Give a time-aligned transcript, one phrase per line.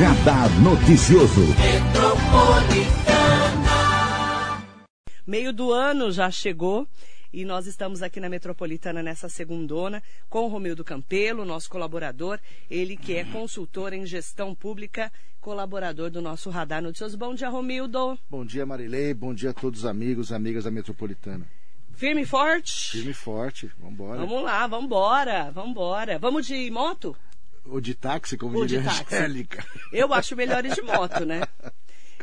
[0.00, 1.42] Radar Noticioso.
[5.26, 6.88] Meio do ano já chegou
[7.30, 12.40] e nós estamos aqui na Metropolitana nessa segundona com o Romildo Campelo, nosso colaborador,
[12.70, 17.18] ele que é consultor em gestão pública, colaborador do nosso Radar Noticioso.
[17.18, 18.18] Bom dia, Romildo.
[18.30, 19.12] Bom dia, Marilei.
[19.12, 21.46] Bom dia a todos os amigos e amigas da Metropolitana.
[21.92, 22.92] Firme e forte?
[22.92, 23.70] Firme e forte.
[23.78, 24.20] Vambora.
[24.20, 26.18] Vamos lá, vambora, vambora.
[26.18, 27.14] Vamos de moto?
[27.64, 29.14] Ou de táxi, como Ou diria táxi.
[29.14, 29.64] Angélica.
[29.92, 31.42] Eu acho melhor ir de moto, né?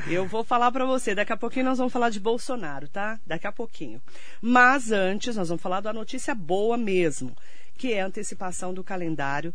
[0.07, 3.19] Eu vou falar para você, daqui a pouquinho nós vamos falar de Bolsonaro, tá?
[3.25, 4.01] Daqui a pouquinho.
[4.41, 7.35] Mas antes, nós vamos falar da notícia boa mesmo,
[7.77, 9.53] que é a antecipação do calendário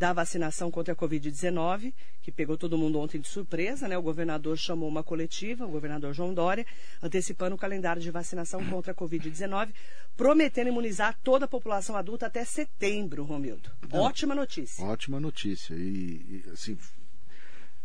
[0.00, 3.98] da vacinação contra a Covid-19, que pegou todo mundo ontem de surpresa, né?
[3.98, 6.64] O governador chamou uma coletiva, o governador João Dória,
[7.02, 9.74] antecipando o calendário de vacinação contra a Covid-19,
[10.16, 13.70] prometendo imunizar toda a população adulta até setembro, Romildo.
[13.92, 14.82] Ótima notícia.
[14.86, 15.74] Ótima notícia.
[15.74, 16.78] E, e, assim,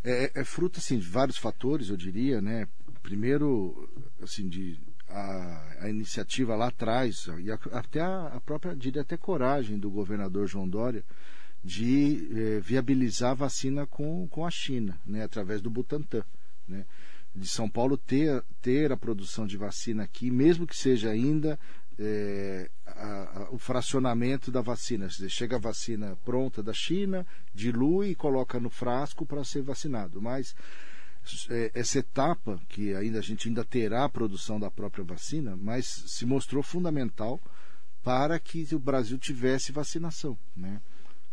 [0.02, 2.66] é, é fruto assim, de vários fatores, eu diria, né?
[3.04, 3.90] Primeiro,
[4.22, 9.18] assim, de a, a iniciativa lá atrás, e a, até a, a própria, diria até
[9.18, 11.04] coragem do governador João Dória,
[11.66, 16.24] de eh, viabilizar a vacina com, com a China, né, através do Butantan.
[16.68, 16.86] Né,
[17.34, 21.60] de São Paulo ter, ter a produção de vacina aqui, mesmo que seja ainda
[21.98, 25.08] eh, a, a, o fracionamento da vacina.
[25.08, 30.22] Dizer, chega a vacina pronta da China, dilui e coloca no frasco para ser vacinado.
[30.22, 30.56] Mas
[31.50, 35.88] eh, essa etapa, que ainda a gente ainda terá a produção da própria vacina, mas
[35.88, 37.42] se mostrou fundamental
[38.04, 40.38] para que o Brasil tivesse vacinação.
[40.56, 40.80] Né?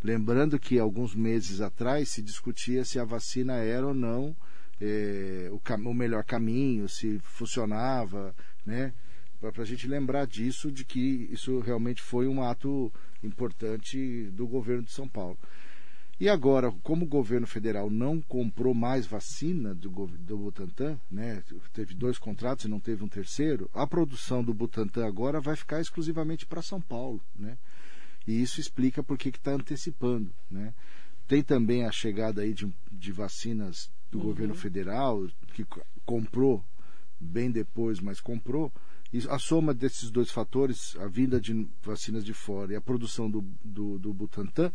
[0.03, 4.37] Lembrando que alguns meses atrás se discutia se a vacina era ou não
[4.81, 8.35] é, o, o, melhor caminho, se funcionava,
[8.67, 8.93] né?
[9.41, 12.93] Para a gente lembrar disso, de que isso realmente foi um ato
[13.23, 15.37] importante do governo de São Paulo.
[16.21, 21.43] E agora, como o governo federal não comprou mais vacina do, do Butantan, né?
[21.73, 25.81] teve dois contratos e não teve um terceiro, a produção do Butantan agora vai ficar
[25.81, 27.59] exclusivamente para São Paulo, né?
[28.27, 30.33] E isso explica por que está antecipando.
[30.51, 30.73] Né?
[31.27, 34.25] Tem também a chegada aí de, de vacinas do uhum.
[34.25, 35.67] governo federal, que
[36.05, 36.65] comprou
[37.19, 38.73] bem depois, mas comprou.
[39.13, 43.31] E a soma desses dois fatores, a vinda de vacinas de fora e a produção
[43.31, 44.73] do, do, do Butantan,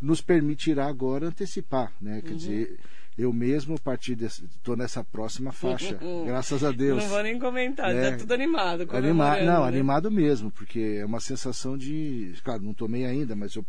[0.00, 1.92] nos permitirá agora antecipar.
[2.00, 2.20] Né?
[2.22, 2.36] Quer uhum.
[2.36, 2.80] dizer,
[3.16, 4.44] eu mesmo, a partir desse.
[4.44, 7.02] estou nessa próxima faixa, graças a Deus.
[7.02, 8.10] Não vou nem comentar, né?
[8.10, 8.86] tá tudo animado.
[8.90, 9.68] Anima não, né?
[9.68, 12.34] animado mesmo, porque é uma sensação de.
[12.42, 13.64] Claro, não tomei ainda, mas eu.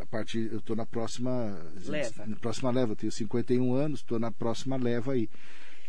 [0.00, 1.54] A partir, eu estou na próxima
[1.86, 2.26] leva.
[2.26, 5.28] Na próxima leva, eu tenho 51 anos, estou na próxima leva aí.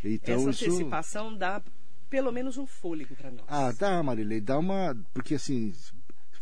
[0.04, 0.66] Então, Essa isso...
[0.66, 1.62] antecipação dá
[2.10, 3.46] pelo menos um fôlego para nós.
[3.48, 4.96] Ah, dá, Marilei, dá uma.
[5.14, 5.74] Porque assim,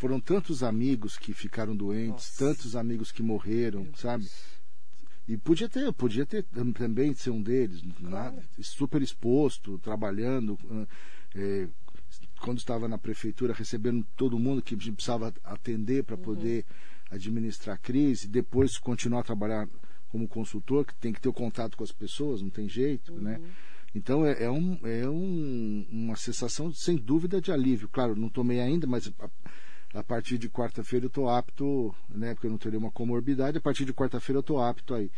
[0.02, 2.46] foram tantos amigos que ficaram doentes, Nossa.
[2.46, 4.28] tantos amigos que morreram, sabe?
[5.28, 6.44] E podia ter, podia ter
[6.74, 8.36] também ser um deles, Claro.
[8.36, 8.44] né?
[8.60, 10.58] super exposto, trabalhando,
[11.36, 11.68] é,
[12.42, 16.22] quando estava na prefeitura, recebendo todo mundo que precisava atender para Uhum.
[16.24, 16.66] poder
[17.10, 19.68] administrar a crise, depois continuar a trabalhar
[20.10, 23.38] como consultor, que tem que ter o contato com as pessoas, não tem jeito, né?
[23.38, 23.48] Uhum.
[23.94, 27.88] Então é, é, um, é um, uma sensação sem dúvida de alívio.
[27.90, 29.30] Claro, não tomei ainda, mas a,
[29.94, 32.34] a partir de quarta-feira eu estou apto, né?
[32.34, 35.12] Porque eu não teria uma comorbidade, a partir de quarta-feira eu estou apto aí.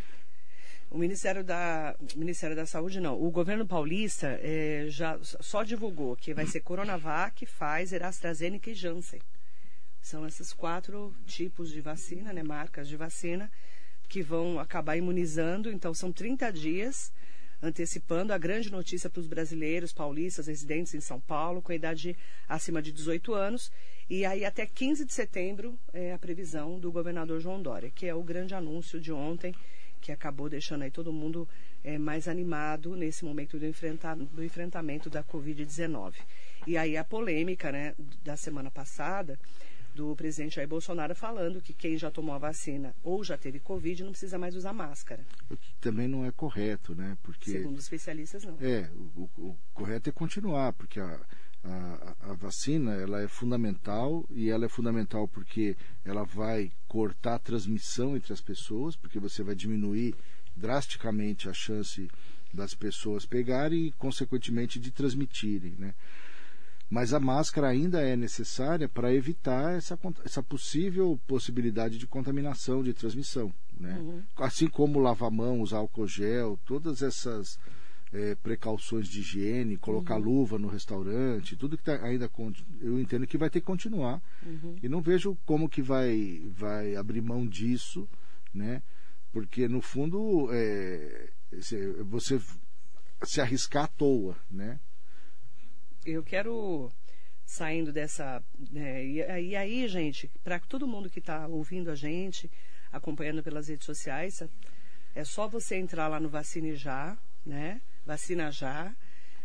[0.89, 3.19] O Ministério da, Ministério da Saúde, não.
[3.19, 9.19] O governo paulista eh, já só divulgou que vai ser Coronavac, Pfizer, AstraZeneca e Janssen.
[10.03, 13.49] São esses quatro tipos de vacina, né, marcas de vacina,
[14.07, 15.71] que vão acabar imunizando.
[15.71, 17.11] Então, são 30 dias,
[17.63, 22.15] antecipando a grande notícia para os brasileiros, paulistas, residentes em São Paulo, com a idade
[22.47, 23.71] acima de 18 anos.
[24.09, 28.13] E aí, até 15 de setembro, é a previsão do governador João Dória, que é
[28.13, 29.55] o grande anúncio de ontem
[30.01, 31.47] que acabou deixando aí todo mundo
[31.81, 36.15] é, mais animado nesse momento do, enfrenta do enfrentamento da Covid-19.
[36.67, 39.39] E aí a polêmica né, da semana passada
[39.93, 44.03] do presidente Jair Bolsonaro falando que quem já tomou a vacina ou já teve Covid
[44.03, 45.25] não precisa mais usar máscara.
[45.49, 47.17] O que também não é correto, né?
[47.21, 48.57] Porque, Segundo os especialistas, não.
[48.59, 51.19] É, o, o correto é continuar, porque a,
[51.63, 57.39] a, a, vacina ela é fundamental e ela é fundamental porque ela vai cortar a
[57.39, 60.15] transmissão entre as pessoas, porque você vai diminuir
[60.55, 62.09] drasticamente a chance
[62.53, 65.95] das pessoas pegarem e, consequentemente, de transmitirem, né?
[66.89, 72.93] Mas a máscara ainda é necessária para evitar essa, essa possível possibilidade de contaminação, de
[72.93, 73.97] transmissão, né?
[73.97, 74.21] Uhum.
[74.37, 77.57] Assim como lavar mãos, álcool gel, todas essas
[78.11, 80.21] é, precauções de higiene, colocar Uhum.
[80.23, 82.29] luva no restaurante, tudo que tá ainda
[82.79, 84.75] eu entendo que vai ter que continuar Uhum.
[84.83, 88.07] e não vejo como que vai vai abrir mão disso,
[88.53, 88.83] né?
[89.31, 91.31] Porque, no fundo, é,
[92.05, 92.39] você
[93.23, 94.79] se arriscar à toa, né?
[96.05, 96.91] Eu quero
[97.45, 98.43] saindo dessa.
[98.71, 102.51] Né, e, e, aí, gente, para todo mundo que está ouvindo a gente,
[102.91, 104.43] acompanhando pelas redes sociais,
[105.15, 107.81] é só você entrar lá no Vacine Já, né?
[108.05, 108.93] Vacina Já,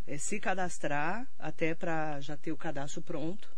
[0.07, 3.49] é, se cadastrar até para já ter o cadastro pronto.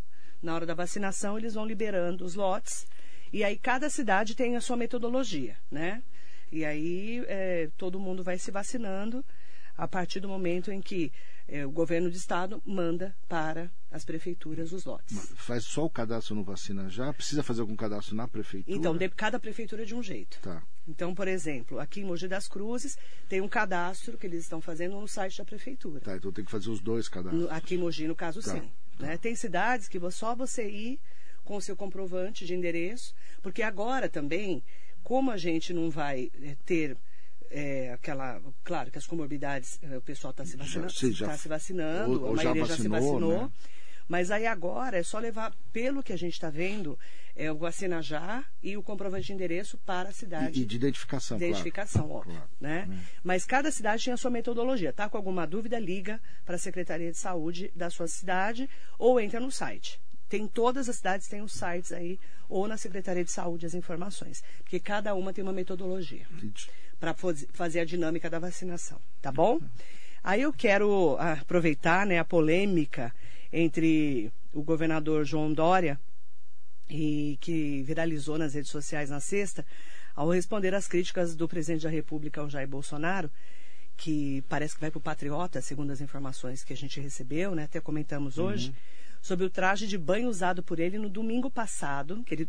[0.43, 2.87] Na hora da vacinação, eles vão liberando os lotes.
[3.33, 6.03] E aí cada cidade tem a sua metodologia, né?
[6.51, 9.25] E aí é, todo mundo vai se vacinando
[9.77, 11.13] a partir do momento em que
[11.51, 15.33] é, o governo de estado manda para as prefeituras os lotes.
[15.35, 17.13] Faz só o cadastro no Vacina Já?
[17.13, 18.77] Precisa fazer algum cadastro na prefeitura?
[18.77, 20.39] Então, de, cada prefeitura é de um jeito.
[20.41, 20.63] Tá.
[20.87, 22.97] Então, por exemplo, aqui em Mogi das Cruzes
[23.29, 26.01] tem um cadastro que eles estão fazendo no site da prefeitura.
[26.01, 27.43] Tá, então tem que fazer os dois cadastros.
[27.43, 28.53] No, aqui em Mogi, no caso, tá.
[28.53, 28.71] sim.
[28.97, 29.07] Tá.
[29.07, 29.17] Né?
[29.17, 31.01] Tem cidades que só você ir
[31.45, 33.13] com o seu comprovante de endereço,
[33.43, 34.63] porque agora também,
[35.03, 36.97] como a gente não vai eh, ter
[37.51, 38.41] é, aquela.
[38.63, 42.13] Claro que as comorbidades, eh, o pessoal está se vacinando, já, já, tá se vacinando
[42.13, 43.43] ou, ou a maioria já, vacinou, já se vacinou.
[43.43, 43.51] Né?
[44.09, 46.99] Mas aí agora é só levar, pelo que a gente está vendo,
[47.37, 50.59] é o vacina já e o comprovante de endereço para a cidade.
[50.59, 52.19] E, e de identificação, Identificação, claro.
[52.19, 52.35] óbvio.
[52.35, 52.51] Claro.
[52.61, 52.89] Né?
[52.91, 52.99] Hum.
[53.23, 54.93] Mas cada cidade tem a sua metodologia.
[54.93, 58.69] Tá com alguma dúvida, liga para a Secretaria de Saúde da sua cidade
[58.99, 60.01] ou entra no site.
[60.29, 62.19] Tem todas as cidades têm os sites aí
[62.49, 66.27] ou na Secretaria de Saúde as informações, porque cada uma tem uma metodologia
[67.01, 67.15] para
[67.53, 69.59] fazer a dinâmica da vacinação, tá bom?
[70.23, 73.13] Aí eu quero aproveitar, né, a polêmica
[73.51, 75.99] entre o governador João Dória
[76.89, 79.65] e que viralizou nas redes sociais na sexta,
[80.15, 83.31] ao responder às críticas do presidente da República, o Jair Bolsonaro,
[83.97, 87.65] que parece que vai para o Patriota, segundo as informações que a gente recebeu, né?
[87.65, 88.69] Até comentamos hoje.
[88.69, 92.49] Uhum sobre o traje de banho usado por ele no domingo passado, aquele,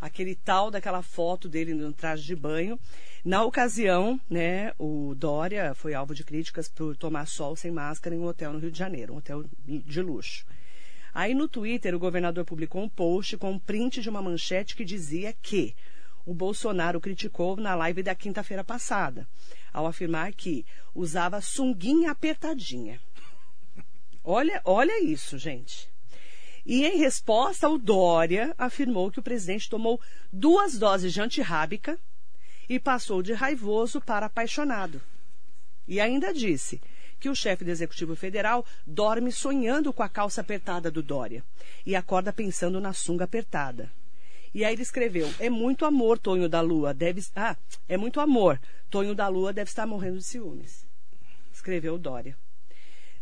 [0.00, 2.78] aquele tal daquela foto dele no traje de banho.
[3.24, 8.18] Na ocasião, né, o Dória foi alvo de críticas por tomar sol sem máscara em
[8.18, 10.46] um hotel no Rio de Janeiro, um hotel de luxo.
[11.14, 14.84] Aí no Twitter, o governador publicou um post com um print de uma manchete que
[14.84, 15.74] dizia que
[16.24, 19.28] o Bolsonaro criticou na live da quinta-feira passada,
[19.72, 20.64] ao afirmar que
[20.94, 23.00] usava sunguinha apertadinha.
[24.24, 25.91] Olha, olha isso, gente.
[26.64, 30.00] E em resposta, o Dória afirmou que o presidente tomou
[30.32, 31.98] duas doses de antirrábica
[32.68, 35.02] e passou de raivoso para apaixonado.
[35.88, 36.80] E ainda disse
[37.18, 41.44] que o chefe do Executivo Federal dorme sonhando com a calça apertada do Dória
[41.84, 43.90] e acorda pensando na sunga apertada.
[44.54, 46.94] E aí ele escreveu: É muito amor, Tonho da Lua.
[46.94, 47.24] Deve.
[47.34, 47.56] Ah,
[47.88, 48.60] é muito amor.
[48.90, 50.86] Tonho da Lua deve estar morrendo de ciúmes.
[51.52, 52.36] Escreveu Dória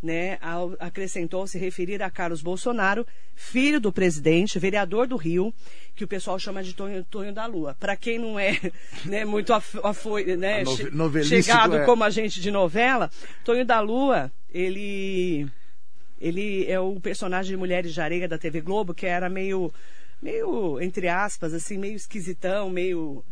[0.02, 0.38] né,
[0.78, 5.52] acrescentou se referir a Carlos Bolsonaro, filho do presidente, vereador do Rio,
[5.94, 7.76] que o pessoal chama de Tonho, Tonho da Lua.
[7.78, 8.58] Para quem não é
[9.04, 10.64] né, muito afoi, né,
[11.24, 11.84] chegado é...
[11.84, 13.10] como a gente de novela,
[13.44, 15.46] Tonho da Lua, ele,
[16.18, 19.72] ele é o personagem de Mulheres de Areia da TV Globo, que era meio,
[20.22, 23.22] meio entre aspas, assim, meio esquisitão, meio,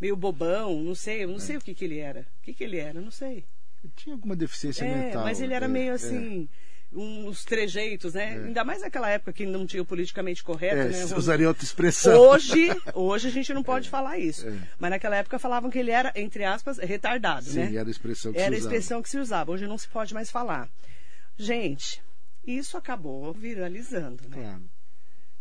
[0.00, 1.40] meio bobão, não sei, eu não é.
[1.40, 2.26] sei o que, que ele era.
[2.40, 3.44] O que, que ele era, não sei
[3.94, 5.24] tinha alguma deficiência é, mental.
[5.24, 6.48] Mas ele era é, meio assim.
[6.92, 8.36] uns trejeitos, né?
[8.36, 8.44] É.
[8.46, 11.04] Ainda mais naquela época que não tinha o politicamente correto, é, né?
[11.16, 12.18] Usaria outra expressão.
[12.18, 13.90] Hoje, hoje a gente não pode é.
[13.90, 14.48] falar isso.
[14.48, 14.56] É.
[14.78, 17.76] Mas naquela época falavam que ele era, entre aspas, retardado, Sim, né?
[17.76, 18.66] era a expressão que era se usava.
[18.66, 19.52] Era a expressão que se usava.
[19.52, 20.68] Hoje não se pode mais falar.
[21.36, 22.02] Gente,
[22.46, 24.36] isso acabou viralizando, né?
[24.42, 24.62] Claro.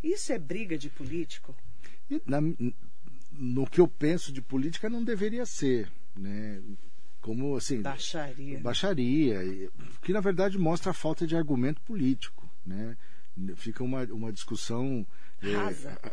[0.03, 1.55] Isso é briga de político?
[2.25, 2.39] Na,
[3.31, 6.61] no que eu penso de política não deveria ser, né?
[7.25, 8.59] Como assim baixaria.
[8.59, 9.71] baixaria
[10.03, 12.95] que na verdade mostra a falta de argumento político né?
[13.55, 15.05] Fica uma, uma discussão
[15.41, 15.99] é, rasa.
[16.03, 16.11] é,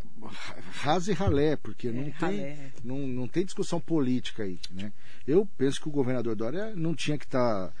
[0.71, 4.91] rasa e ralé porque é, não tem não, não tem discussão política aí né?
[5.27, 7.73] Eu penso que o governador Dória não tinha que estar tá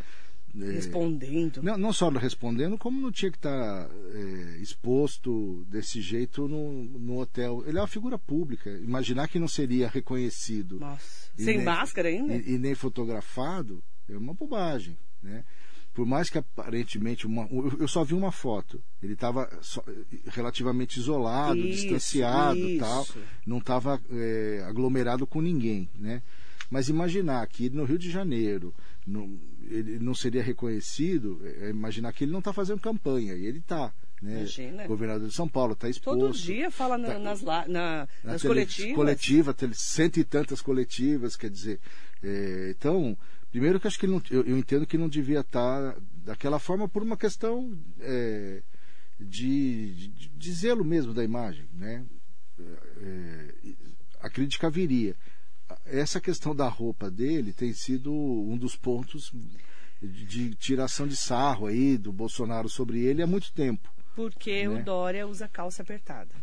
[0.61, 1.63] é, respondendo.
[1.63, 6.83] Não, não só respondendo, como não tinha que estar tá, é, exposto desse jeito no,
[6.83, 7.63] no hotel.
[7.65, 8.69] Ele é uma figura pública.
[8.69, 10.79] Imaginar que não seria reconhecido.
[10.79, 11.31] Nossa.
[11.35, 12.35] Sem nem, máscara ainda?
[12.35, 14.97] E, e, nem fotografado é uma bobagem.
[15.21, 15.43] Né?
[15.91, 17.25] Por mais que aparentemente.
[17.25, 17.47] Uma,
[17.79, 18.83] eu só vi uma foto.
[19.01, 19.49] Ele estava
[20.27, 22.79] relativamente isolado, isso, distanciado isso.
[22.79, 23.07] tal.
[23.45, 25.89] Não estava é, aglomerado com ninguém.
[25.95, 26.21] Né?
[26.73, 28.73] Mas imaginar que no Rio de Janeiro.
[29.05, 29.39] No,
[29.69, 33.59] ele não seria reconhecido, é, é imaginar que ele não está fazendo campanha, e ele
[33.59, 33.93] está.
[34.19, 34.37] Né?
[34.37, 34.87] Imagina.
[34.87, 36.19] Governador de São Paulo está exposto.
[36.19, 38.95] Todo dia fala na, tá, nas, na, na, nas coletivas.
[38.95, 41.79] Coletiva, cento e tantas coletivas, quer dizer.
[42.23, 43.15] É, então,
[43.51, 46.89] primeiro que acho que não, eu, eu, entendo que não devia estar tá daquela forma
[46.89, 48.63] por uma questão é,
[49.19, 51.67] de, de, de, zelo mesmo da imagem.
[51.71, 52.03] Né?
[52.59, 53.53] É,
[54.21, 55.15] a crítica viria.
[55.85, 59.31] Essa questão da roupa dele tem sido um dos pontos
[60.01, 63.91] de, tiração de sarro aí do Bolsonaro sobre ele há muito tempo.
[64.15, 64.81] Porque né?
[64.81, 66.33] o Dória usa calça apertada.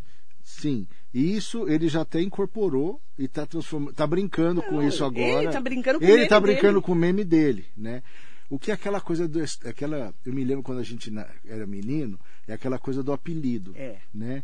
[0.43, 5.05] Sim, e isso ele já até incorporou e está transformando, tá brincando com Não, isso
[5.05, 5.43] agora.
[5.43, 6.83] ele tá brincando com o Ele meme tá brincando dele.
[6.87, 8.03] com o meme dele, né?
[8.49, 11.13] O que é aquela coisa do, aquela, eu me lembro quando a gente
[11.47, 12.19] era menino,
[12.49, 13.99] é aquela coisa do apelido, É.
[14.13, 14.43] né?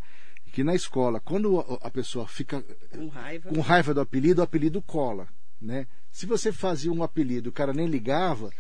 [0.56, 3.50] Que na escola, quando a, pessoa fica Com raiva.
[3.50, 5.28] com raiva do apelido, o apelido cola,
[5.60, 5.86] né?
[6.10, 8.50] Se você fazia um apelido, e o cara nem ligava,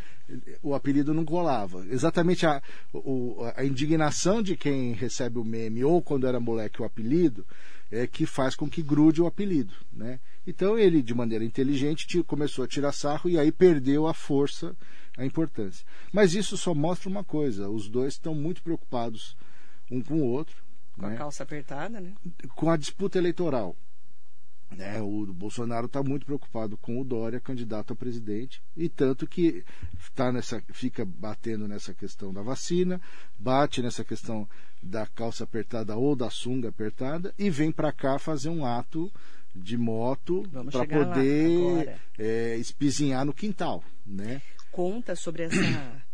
[0.62, 1.86] o apelido não colava.
[1.88, 2.60] Exatamente a,
[2.92, 7.46] o- a indignação de quem recebe o meme ou quando era moleque o apelido
[7.90, 10.20] é que faz com que grude o apelido, né?
[10.46, 14.76] Então ele, de maneira inteligente, começou a tirar sarro e aí perdeu a força,
[15.16, 15.82] a importância.
[16.12, 19.34] Mas isso só mostra uma coisa: os dois estão muito preocupados
[19.90, 20.65] um com o outro,
[20.98, 21.16] Com a né?
[21.16, 22.14] calça apertada, né?
[22.54, 23.76] com a disputa eleitoral.
[24.70, 25.00] né?
[25.00, 29.64] o Bolsonaro está muito preocupado com o Dória, candidato a presidente, e tanto que
[30.14, 33.00] tá nessa, fica batendo nessa questão da vacina,
[33.38, 34.48] bate nessa questão
[34.82, 39.12] da calça apertada ou da sunga apertada, e vem para cá fazer um ato
[39.54, 43.82] de moto para poder é, espizinhar no quintal.
[44.04, 44.42] Né?
[44.70, 46.05] Conta sobre essa,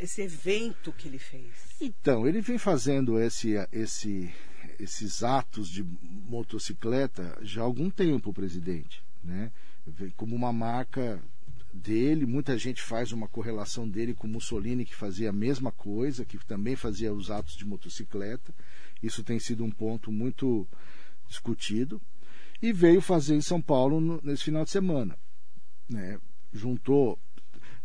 [0.00, 1.52] esse evento que ele fez.
[1.80, 4.32] Então, ele vem fazendo esse, esse,
[4.78, 9.02] esses atos de motocicleta já há algum tempo, presidente.
[9.22, 9.52] Né?
[10.16, 11.22] Como uma marca
[11.72, 16.38] dele, muita gente faz uma correlação dele com Mussolini, que fazia a mesma coisa, que
[16.46, 18.54] também fazia os atos de motocicleta.
[19.02, 20.66] Isso tem sido um ponto muito
[21.28, 22.00] discutido.
[22.62, 25.16] E veio fazer em São Paulo no- nesse final de semana.
[25.88, 26.18] Né?
[26.52, 27.18] Juntou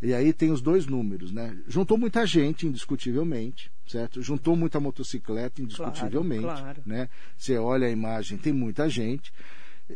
[0.01, 1.57] e aí tem os dois números, né?
[1.67, 4.21] Juntou muita gente, indiscutivelmente, certo?
[4.21, 6.81] Juntou muita motocicleta, indiscutivelmente, Claro, claro.
[6.85, 7.09] né?
[7.37, 9.31] Você olha a imagem, tem muita gente.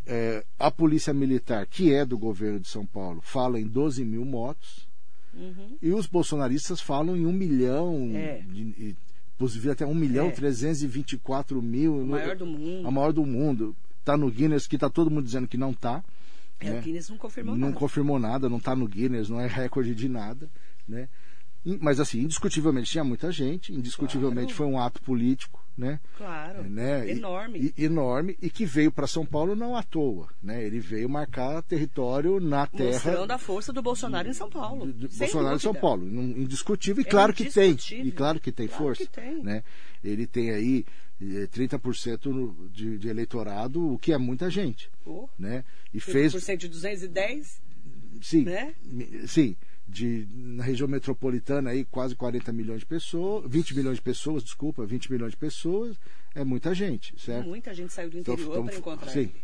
[0.06, 4.24] É, a polícia militar, que é do governo de São Paulo, fala em 12 mil
[4.24, 4.88] motos.
[5.34, 5.78] Uhum.
[5.82, 8.42] E os bolsonaristas falam em um milhão, É.
[8.48, 8.96] de, e,
[9.38, 10.32] possível até um milhão É.
[10.32, 11.98] 324 mil.
[11.98, 12.88] No- maior do mundo.
[12.88, 13.76] A maior do mundo.
[14.00, 16.04] Está no Guinness, que está todo mundo dizendo que não está.
[16.60, 16.80] É, né?
[16.80, 17.80] o Guinness não confirmou não nada.
[17.80, 20.50] confirmou nada, não está no Guinness, não é recorde de nada,
[20.88, 21.08] né?
[21.82, 24.56] Mas assim, indiscutivelmente tinha muita gente, indiscutivelmente Claro.
[24.56, 26.00] foi um ato político, né?
[26.18, 26.64] Claro.
[26.64, 27.10] né?
[27.12, 27.74] Enorme.
[27.78, 30.64] e- enorme e que veio para São Paulo não à toa, né?
[30.64, 34.86] Ele veio marcar território na terra Mostrando a força do Bolsonaro em São Paulo.
[34.86, 35.82] do- do Bolsonaro em São dúvida.
[35.82, 39.44] Paulo, indiscutível e É claro que tem, e claro que tem Claro força, que tem.
[39.44, 39.62] né?
[40.02, 40.86] Ele tem aí
[41.20, 45.64] 30% no- de, de eleitorado, o que é muita gente, Oh, né?
[45.94, 47.62] E fez 30% de 210,
[48.22, 48.74] Sim, né?
[49.28, 49.56] sim.
[49.88, 54.86] De, na região metropolitana aí quase 40 milhões de pessoas, 20 milhões de pessoas, desculpa,
[54.86, 55.98] 20 milhões de pessoas,
[56.36, 57.48] é muita gente, certo?
[57.48, 59.20] muita gente saiu do Então, interior tamo- para encontrar sim.
[59.22, 59.36] ele.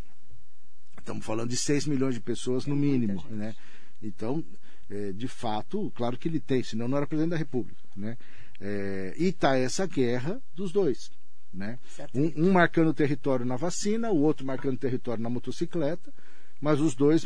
[0.99, 3.55] Estamos falando de 6 milhões de pessoas É no mínimo, né?
[4.03, 4.43] Então,
[4.89, 8.15] é, de fato, claro que ele tem, senão não era presidente da República, né?
[8.61, 11.11] É, e está essa guerra dos dois,
[11.55, 11.79] né?
[12.13, 16.13] Um, um marcando território na vacina, o outro marcando território na motocicleta,
[16.59, 17.25] mas os dois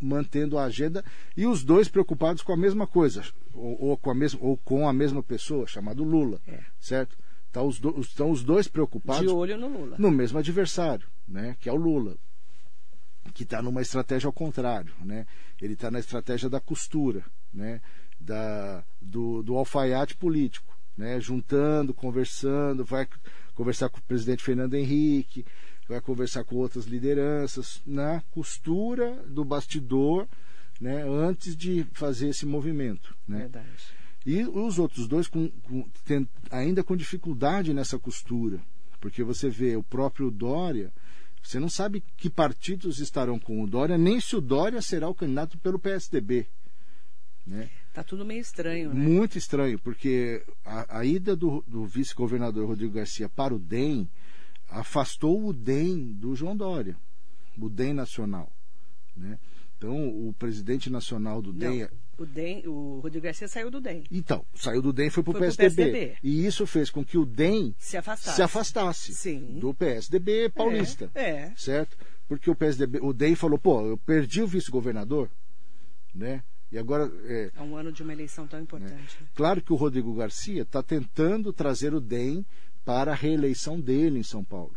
[0.00, 1.04] mantendo a agenda
[1.36, 4.88] e os dois preocupados com a mesma coisa, ou, ou com, a mesma, ou com
[4.88, 6.60] a mesma pessoa, chamado Lula, É.
[6.78, 7.16] certo?
[7.50, 9.96] Tá os do- estão os dois preocupados De olho no Lula.
[9.98, 12.16] no mesmo adversário, né, que é o Lula,
[13.32, 15.26] que está numa estratégia ao contrário, né?
[15.60, 17.80] Ele está na estratégia da costura, né?
[18.20, 21.18] Da, do, do alfaiate político, né?
[21.20, 23.08] Juntando, conversando, vai
[23.54, 25.44] conversar com o presidente Fernando Henrique,
[25.88, 30.26] vai conversar com outras lideranças na costura do bastidor,
[30.80, 31.02] né?
[31.06, 33.38] Antes de fazer esse movimento, né?
[33.40, 33.68] Verdade.
[34.26, 38.60] E os outros dois com, com- tem- ainda com dificuldade nessa costura,
[39.00, 40.90] porque você vê o próprio Dória,
[41.42, 45.14] você não sabe que partidos estarão com o Dória, nem se o Dória será o
[45.14, 46.46] candidato pelo PSDB.
[47.46, 47.68] Né?
[47.94, 49.00] Tá tudo meio estranho, né?
[49.00, 54.10] Muito estranho, porque a, a ida do, do vice-governador Rodrigo Garcia para o DEM
[54.68, 56.96] afastou o DEM do João Dória,
[57.56, 58.50] o DEM nacional.
[59.16, 59.38] Né?
[59.78, 61.82] Então, o presidente nacional do DEM.
[61.82, 64.02] Não, o, DEM, o Rodrigo Garcia saiu do DEM.
[64.10, 65.76] Então, saiu do DEM e foi para o PSDB.
[65.76, 66.16] PSDB.
[66.20, 68.34] E isso fez com que o DEM Se afastasse.
[68.34, 69.60] se afastasse Sim.
[69.60, 71.12] do PSDB paulista.
[71.14, 71.52] É, é.
[71.56, 71.96] Certo?
[72.26, 75.30] Porque o PSDB, o DEM falou, pô, eu perdi o vice-governador,
[76.12, 76.42] né?
[76.74, 79.16] E agora, é, É um ano de uma eleição tão importante.
[79.32, 82.44] claro que o Rodrigo Garcia está tentando trazer o DEM
[82.84, 84.74] para a reeleição dele em São Paulo.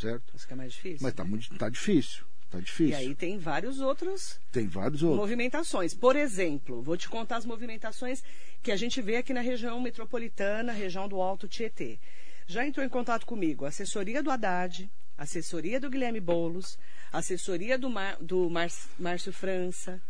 [0.00, 0.34] Certo?
[0.34, 0.98] Isso que é mais difícil.
[1.00, 2.24] Mas está muito tá difícil.
[2.50, 2.96] Tá E difícil.
[2.96, 5.20] aí tem vários outros Tem vários outros.
[5.20, 5.94] movimentações.
[5.94, 8.20] Por exemplo, vou te contar as movimentações
[8.60, 12.00] que a gente vê aqui na região metropolitana, região do Alto Tietê.
[12.48, 16.76] Já entrou em contato comigo a assessoria do Haddad, assessoria do Guilherme Boulos,
[17.12, 20.02] assessoria do, Mar, do Mar, Márcio França.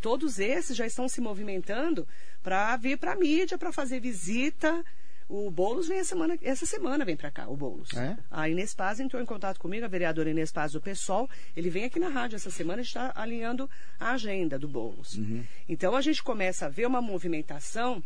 [0.00, 2.06] Todos esses já estão se movimentando
[2.42, 4.84] para vir para a mídia, para fazer visita.
[5.28, 7.92] O Boulos vem essa semana, essa semana vem para cá, o Boulos.
[7.92, 8.16] É?
[8.30, 11.28] A Inês Paz entrou em contato comigo, a vereadora Inês Paz do PSOL.
[11.54, 13.68] Ele vem aqui na rádio essa semana e está alinhando
[14.00, 15.16] a agenda do Boulos.
[15.16, 15.44] Uhum.
[15.68, 18.02] Então a gente começa a ver uma movimentação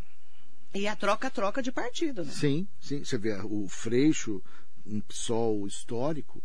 [0.73, 2.25] e a troca-troca de partido.
[2.25, 2.31] Né?
[2.31, 3.05] Sim, sim.
[3.05, 4.43] Você vê o Freixo,
[4.85, 6.43] um PSOL histórico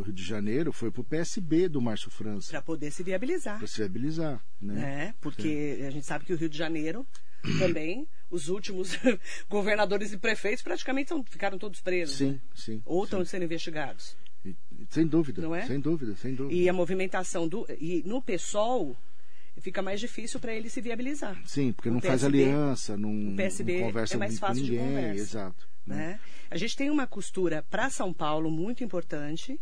[0.00, 2.50] do Rio de Janeiro, foi para o PSB do Márcio França.
[2.50, 3.58] Para poder se viabilizar.
[3.58, 5.08] Para se viabilizar, né?
[5.08, 5.86] É, porque sim.
[5.86, 7.06] a gente sabe que o Rio de Janeiro
[7.58, 8.98] também, os últimos
[9.48, 12.16] governadores e prefeitos praticamente são, ficaram todos presos.
[12.16, 12.40] Sim, né?
[12.54, 12.82] sim.
[12.84, 14.16] Ou estão sendo investigados.
[14.44, 14.56] E,
[14.88, 15.42] sem dúvida.
[15.42, 15.66] Não é?
[15.66, 16.54] Sem dúvida, sem dúvida.
[16.54, 17.66] E a movimentação do.
[17.78, 18.96] E no PSOL
[19.60, 21.38] fica mais difícil para ele se viabilizar.
[21.44, 24.46] Sim, porque o não PSB, faz aliança, não, o PSB não conversa é mais com
[24.46, 24.78] fácil ninguém.
[24.78, 25.20] de conversa.
[25.20, 25.68] Exato.
[25.86, 26.20] Né?
[26.50, 29.60] A gente tem uma costura para São Paulo muito importante,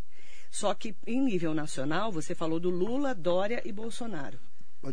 [0.50, 4.38] só que em nível nacional, você falou do Lula, Dória e Bolsonaro.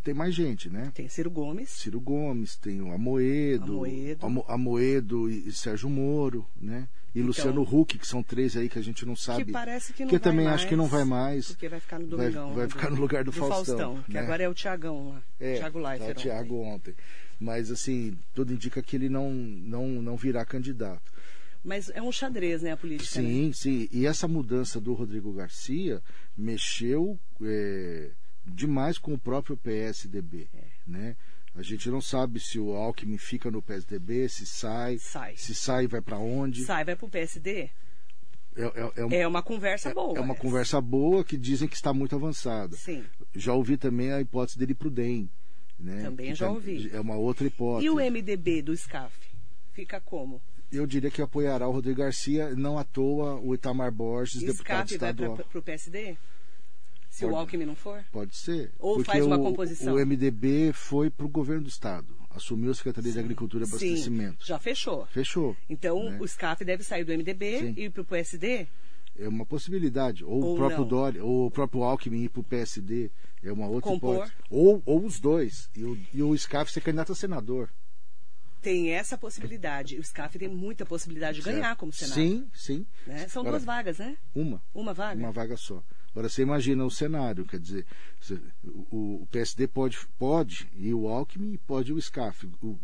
[0.04, 0.92] Tem mais gente, né?
[0.94, 1.70] Tem Ciro Gomes.
[1.70, 6.88] Ciro Gomes, tem o Amoedo, Amoedo, Amo, Amoedo e, e Sérgio Moro, né?
[7.14, 9.46] E então, Luciano Huck, que são três aí que a gente não sabe.
[9.46, 11.48] Que parece que não que vai também mais, acho que não vai mais.
[11.48, 12.48] Porque vai ficar no Domingão.
[12.48, 13.78] Vai, vai ficar no lugar do, do Faustão.
[13.78, 14.20] Faustão que né?
[14.20, 15.24] agora é o Tiagão lá.
[15.40, 16.10] É, Thiago Leifert.
[16.10, 16.92] É o Thiago ontem.
[16.92, 16.96] ontem.
[17.40, 21.14] Mas, assim, tudo indica que ele não, não, não virá candidato.
[21.66, 23.10] Mas é um xadrez, né, a política?
[23.10, 23.54] Sim, né?
[23.54, 23.90] sim.
[23.92, 26.00] E essa mudança do Rodrigo Garcia
[26.38, 28.12] mexeu é,
[28.46, 30.48] demais com o próprio PSDB.
[30.54, 30.64] É.
[30.86, 31.18] Né?
[31.56, 35.36] A gente não sabe se o Alckmin fica no PSDB, se sai, sai.
[35.36, 36.66] se sai vai para onde.
[36.66, 37.72] Sai, vai para o PSD?
[38.56, 40.20] É, é, é, é, uma conversa boa.
[40.20, 40.42] É uma essa.
[40.42, 42.78] conversa boa que dizem que está muito avançada.
[42.78, 43.04] Sim.
[43.34, 45.30] Já ouvi também a hipótese dele para o DEM.
[45.80, 46.04] Né?
[46.04, 46.92] Também que já tá, ouvi.
[46.94, 47.88] É uma outra hipótese.
[47.88, 49.18] E o MDB do SCAF?
[49.74, 50.40] Fica como?
[50.72, 54.88] Eu diria que apoiará o Rodrigo Garcia, não à toa o Itamar Borges, e deputado
[54.88, 55.36] SCAF estadual.
[55.36, 56.18] vai para o PSD?
[57.10, 58.04] Se Pode, o Alckmin não for?
[58.12, 58.74] Pode ser.
[58.78, 59.96] Ou porque faz uma o, composição?
[59.96, 62.14] O MDB foi para o governo do Estado.
[62.30, 63.20] Assumiu a Secretaria Sim.
[63.20, 64.44] de Agricultura e Abastecimento.
[64.44, 65.06] Sim, já fechou.
[65.06, 65.56] Fechou.
[65.70, 66.18] Então né?
[66.20, 67.74] o SCAF deve sair do MDB Sim.
[67.78, 68.68] e ir para o PSD?
[69.18, 70.26] É uma possibilidade.
[70.26, 70.88] Ou, Ou o próprio não.
[70.88, 73.10] Dória, ou o próprio Alckmin ir para o PSD.
[73.42, 74.16] É uma outra Compor.
[74.16, 74.36] hipótese.
[74.50, 75.70] Ou, ou os dois.
[75.74, 77.70] E o, e o SCAF ser candidato a senador.
[78.66, 79.98] Tem essa possibilidade.
[80.00, 81.56] O SCAF tem muita possibilidade de Certo.
[81.56, 82.16] ganhar como senador.
[82.16, 82.86] Sim, sim.
[83.06, 83.28] Né?
[83.28, 84.18] São Agora, duas vagas, né?
[84.34, 84.60] Uma.
[84.74, 85.20] Uma vaga?
[85.20, 85.84] Uma vaga só.
[86.12, 87.86] Agora você imagina o cenário, quer dizer,
[88.64, 92.80] o, o PSD pode, pode, e o Alckmin pode o SCAF, o-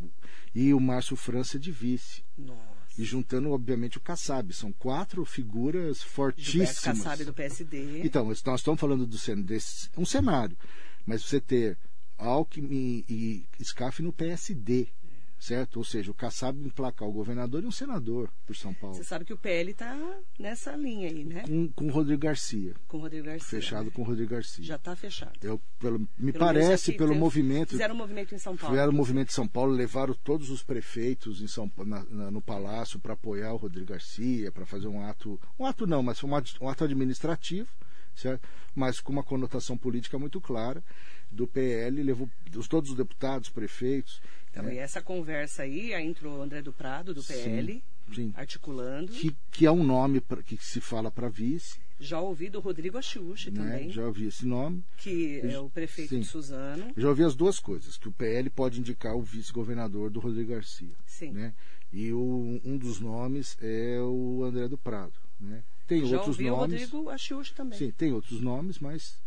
[0.54, 2.24] e o Márcio França de vice.
[2.38, 2.60] Nossa.
[2.98, 4.54] E juntando, obviamente, o Kassab.
[4.54, 6.80] São quatro figuras Gilberto fortíssimas.
[6.82, 8.02] Kassab do PSD.
[8.04, 10.56] Então, nós estamos falando do desse, um cenário.
[11.06, 11.78] Mas você ter
[12.17, 14.88] Alckmin e SCAF no PSD,
[15.42, 15.78] certo?
[15.78, 18.96] Ou seja, o Kassab emplacar o governador e um senador por São Paulo.
[18.96, 19.98] Você sabe que o PL está
[20.38, 21.42] nessa linha aí, né?
[21.48, 22.76] Com, com o Rodrigo Garcia.
[22.88, 23.48] Com o Rodrigo Garcia.
[23.50, 23.92] Fechado né?
[23.92, 24.64] com o Rodrigo Garcia.
[24.64, 25.34] Já está fechado.
[25.42, 27.70] Eu, pelo, me Pelo parece, pelo movimento.
[27.72, 28.76] Fizeram um movimento em São Paulo.
[28.76, 32.42] Fizeram o movimento de São Paulo, levaram todos os prefeitos em São, na- na- no
[32.42, 35.42] Palácio para apoiar o Rodrigo Garcia, para fazer um ato.
[35.58, 37.70] Um ato não, mas foi um ato, um ato administrativo,
[38.14, 38.48] certo?
[38.76, 40.84] mas com uma conotação política muito clara.
[41.32, 44.22] Do PL, levou os, todos os deputados, prefeitos.
[44.52, 44.76] Então, né?
[44.76, 47.82] e essa conversa aí, aí entrou o André do Prado, do PL,
[48.14, 48.34] Sim.
[48.36, 49.12] articulando.
[49.14, 52.98] Que, que é um nome pra, que se fala para vice, Já ouvi do Rodrigo
[52.98, 53.62] Achiuchi né?
[53.62, 54.84] também, já ouvi esse nome.
[54.98, 56.20] que é o prefeito Sim.
[56.22, 56.92] de Suzano.
[56.98, 60.96] Já ouvi as duas coisas, que o PL pode indicar o vice-governador do Rodrigo Garcia.
[61.06, 61.32] Sim.
[61.32, 61.54] Né?
[61.94, 65.14] E o- um dos nomes é o André do Prado.
[65.40, 65.64] Né?
[65.88, 66.82] Tem Já outros ouvi o nomes.
[66.82, 67.78] Rodrigo Achiuchi também.
[67.80, 69.18] Sim, tem outros nomes, mas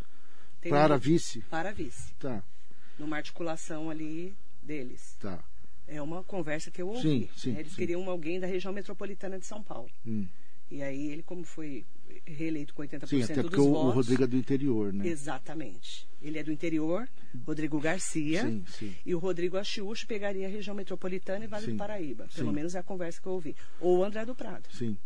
[0.61, 2.13] Tem para um- vice, Para vice.
[2.21, 2.43] tá,
[2.99, 4.35] Numa articulação ali
[4.65, 5.17] deles.
[5.21, 5.45] tá.
[5.87, 7.03] É uma conversa que eu ouvi.
[7.03, 7.61] Sim, sim, né?
[7.61, 7.77] Eles sim.
[7.79, 9.91] queriam alguém da região metropolitana de São Paulo.
[10.07, 10.27] Hum.
[10.71, 11.85] E aí ele, como foi
[12.25, 13.95] reeleito com 80% Sim, até porque o, o votos...
[13.95, 15.07] Rodrigo é do interior, né?
[15.07, 16.09] Exatamente.
[16.23, 17.09] Ele é do interior,
[17.47, 18.43] Rodrigo Garcia.
[18.43, 18.95] Sim, sim.
[19.05, 22.29] E o Rodrigo Achiuchi pegaria a região metropolitana e Vale Sim, do Paraíba.
[22.35, 22.55] Pelo sim.
[22.55, 23.55] menos é a conversa que eu ouvi.
[23.81, 24.69] Ou o André do Prado.
[24.73, 24.97] Sim.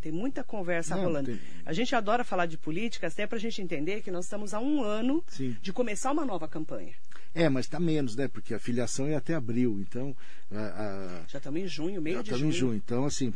[0.00, 1.26] Tem muita conversa Não, rolando.
[1.32, 4.54] tem- A gente adora falar de política, até para a gente entender que nós estamos
[4.54, 5.56] há um ano Sim.
[5.60, 6.92] de começar uma nova campanha.
[7.34, 8.26] É, mas está menos, né?
[8.28, 10.16] Porque a filiação é até abril, então.
[10.50, 12.70] A, a, Já estamos em junho, meio já de estamos junho.
[12.70, 12.82] em junho.
[12.84, 13.32] Então, assim,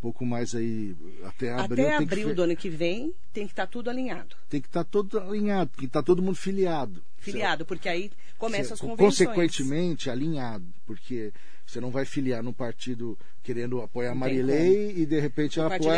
[0.00, 0.94] pouco mais aí.
[1.24, 1.86] Até abril.
[1.86, 4.36] Até que abril fe- do ano que vem tem que estar tudo alinhado.
[4.48, 7.02] Tem que estar todo alinhado, tem que estar todo mundo filiado.
[7.18, 8.90] Filiado, porque aí começam as Certo.
[8.90, 9.28] convenções.
[9.28, 11.32] Consequentemente, alinhado, porque
[11.72, 15.70] você não vai filiar num partido querendo apoiar a Não Marilei e de repente ela
[15.70, 15.90] partido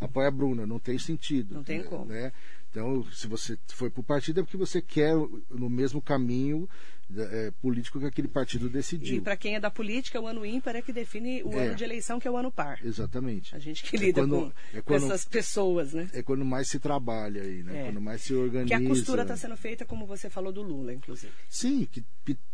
[0.00, 0.66] apoia, a Bruna.
[0.66, 1.54] Não tem sentido.
[1.54, 1.84] Não tem né?
[1.84, 2.06] como.
[2.06, 2.32] Né?
[2.70, 5.14] Então, se você foi para o partido é porque você quer
[5.50, 6.68] no mesmo caminho
[7.16, 9.16] é, político que aquele partido decidiu.
[9.16, 11.66] E para quem é da política, o ano ímpar é que define o É.
[11.66, 12.78] ano de eleição, que é o ano par.
[12.84, 13.54] Exatamente.
[13.56, 14.30] A gente que É lida quando-
[14.72, 16.08] com, é quando- essas pessoas, né?
[16.12, 17.80] É quando mais se trabalha aí, né?
[17.80, 17.84] É.
[17.86, 18.76] Quando mais se Que organiza.
[18.76, 21.32] a costura está sendo feita, como você falou, do Lula, inclusive.
[21.48, 22.04] Sim, que,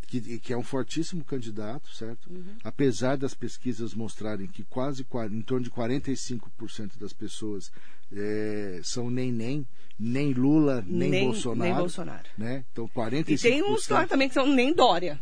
[0.06, 2.30] que, que é um fortíssimo candidato, certo?
[2.30, 2.56] Uhum.
[2.62, 7.70] Apesar das pesquisas mostrarem que quase qua- em torno de 45% das pessoas
[8.12, 9.66] eh, são nem nem,
[9.98, 11.70] nem Lula, nem, Bolsonaro.
[11.70, 12.28] nem Bolsonaro.
[12.38, 12.64] Né?
[12.72, 13.28] Então 45%.
[13.30, 15.20] E tem uns lá também que são nem Dória.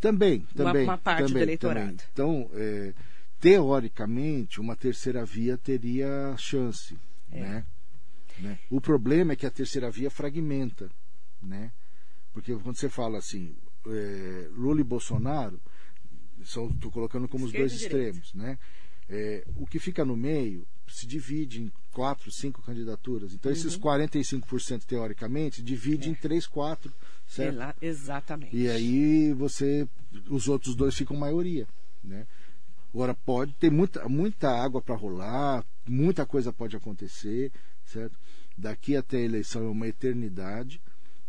[0.00, 0.84] Também, Uma- também.
[0.84, 1.86] uma parte do também, eleitorado.
[1.86, 2.06] também.
[2.12, 2.92] Então, eh,
[3.40, 6.96] teoricamente, uma terceira via teria chance,
[7.30, 7.40] É.
[7.40, 7.66] né?
[8.40, 8.58] Né?
[8.68, 10.90] O problema é que a terceira via fragmenta,
[11.40, 11.70] né?
[12.32, 13.54] Porque quando você fala assim,
[13.86, 15.60] eh, Lula e Bolsonaro,
[16.40, 18.58] estou colocando como Esquerda os dois extremos, né?
[19.08, 23.32] Eh, o que fica no meio se divide em quatro, cinco candidaturas.
[23.32, 23.56] Então, Uhum.
[23.56, 26.12] esses 45%, teoricamente, divide É.
[26.12, 26.92] em três, quatro,
[27.26, 27.56] certo?
[27.56, 28.54] lá, exatamente.
[28.56, 29.88] E aí você,
[30.28, 31.66] os outros dois ficam maioria,
[32.02, 32.26] né?
[32.92, 37.50] Agora pode ter muita, muita água para rolar, muita coisa pode acontecer,
[37.84, 38.16] certo?
[38.56, 40.80] Daqui até a eleição é uma eternidade.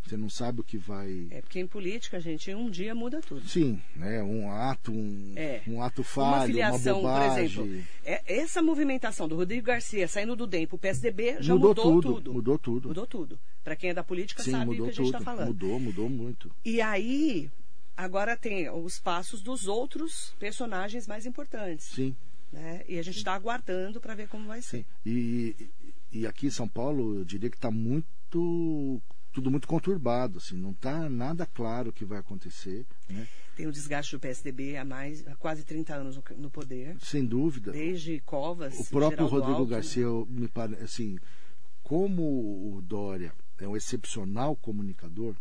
[0.05, 1.27] Você não sabe o que vai.
[1.31, 3.47] É porque em política, gente, em um dia muda tudo.
[3.47, 4.21] Sim, né?
[4.21, 5.61] Um ato, um, É.
[5.67, 7.45] um ato Uma falho, uma, filiação, por bobagem.
[7.45, 11.69] exemplo, é, essa movimentação do Rodrigo Garcia saindo do DEM para o PSDB já mudou,
[11.69, 12.87] mudou, tudo, Mudou tudo.
[12.89, 13.39] Mudou tudo.
[13.63, 15.25] Para quem é da política Sim, sabe o que a gente está tudo.
[15.25, 15.47] falando.
[15.47, 16.51] Mudou, mudou muito.
[16.63, 17.49] E aí,
[17.97, 21.87] agora tem os passos dos outros personagens mais importantes.
[21.87, 22.15] Sim.
[22.53, 22.83] Né?
[22.87, 24.77] E a gente está aguardando para ver como vai ser.
[24.77, 24.85] Sim.
[25.03, 25.55] E,
[26.11, 29.01] e aqui em São Paulo, eu diria que está muito.
[29.35, 33.27] Tudo muito conturbado, assim, não está nada claro o que vai acontecer, né?
[33.53, 36.95] Tem o desgaste do PSDB há mais há quase 30 anos no, no poder.
[37.01, 37.73] Sem dúvida.
[37.73, 38.79] Desde Covas.
[38.79, 39.75] O próprio Geraldo Rodrigo Alckmin.
[39.75, 41.17] Garcia, me parece, assim,
[41.83, 45.35] como o Dória é um excepcional comunicador,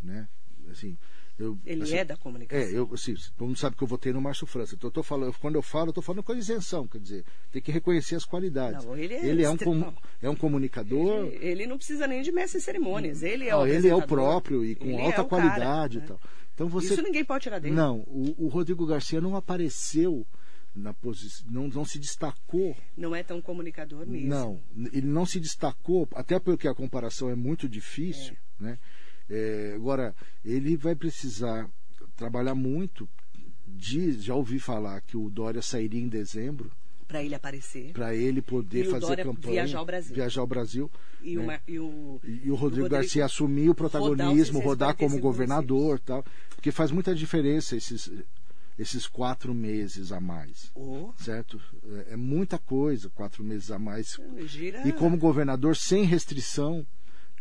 [0.00, 0.28] né?
[0.70, 0.96] Assim,
[1.38, 2.64] eu, Ele assim, é da comunicação.
[2.64, 4.74] É, eu, assim, todo mundo sabe que eu votei no Márcio França.
[4.74, 7.60] Então, eu tô falando, quando eu falo, eu estou falando com isenção, quer dizer, tem
[7.60, 8.84] que reconhecer as qualidades.
[8.84, 9.94] Não, ele é é, um, não.
[10.22, 11.26] é um comunicador.
[11.26, 13.22] Ele, ele não precisa nem de mestre de cerimônias.
[13.22, 16.04] Ele é Não, o ele é o próprio e com Ele alta é qualidade cara,
[16.04, 16.16] e tal.
[16.16, 16.30] né?
[16.54, 17.74] Então você Isso ninguém pode tirar dele.
[17.74, 20.24] não, o, o Rodrigo Garcia não apareceu
[20.72, 22.76] na posição, não, não se destacou.
[22.96, 24.28] Não é tão comunicador mesmo.
[24.28, 24.60] Não,
[24.92, 28.78] ele não se destacou, até porque a comparação é muito difícil, né?
[29.30, 31.68] É, agora ele vai precisar
[32.16, 33.08] trabalhar muito.
[33.66, 36.70] Diz, já ouvi falar que o Dória sairia em dezembro
[37.08, 37.92] Para ele aparecer.
[37.92, 40.14] para ele poder E o fazer Dória campanha, viajar ao Brasil.
[40.14, 40.90] viajar ao Brasil.
[41.22, 41.42] E, né?
[41.42, 45.10] uma, e o, E, o Rodrigo Rodrigo Garcia assumir o protagonismo, rodar rodar os 645
[45.10, 46.24] como governador tal.
[46.54, 48.10] Porque faz muita diferença esses,
[48.78, 50.70] esses quatro meses a mais.
[50.74, 51.60] Oh, Certo?
[52.08, 54.18] É, é muita coisa, quatro meses a mais.
[54.46, 54.86] gira.
[54.86, 56.86] E como governador, sem restrição,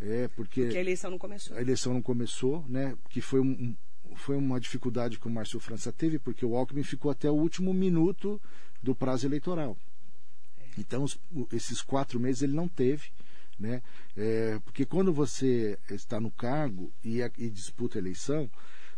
[0.05, 1.55] é, porque Que a eleição não começou.
[1.57, 2.95] a eleição não começou, né?
[3.09, 3.75] Que foi, um,
[4.15, 7.73] foi uma dificuldade que o Márcio França teve, porque o Alckmin ficou até o último
[7.73, 8.41] minuto
[8.81, 9.77] do prazo eleitoral.
[10.77, 11.19] Então, os-
[11.51, 13.11] esses quatro meses ele não teve,
[13.59, 13.81] né?
[14.17, 18.49] É, porque quando você está no cargo e, a- e disputa a eleição,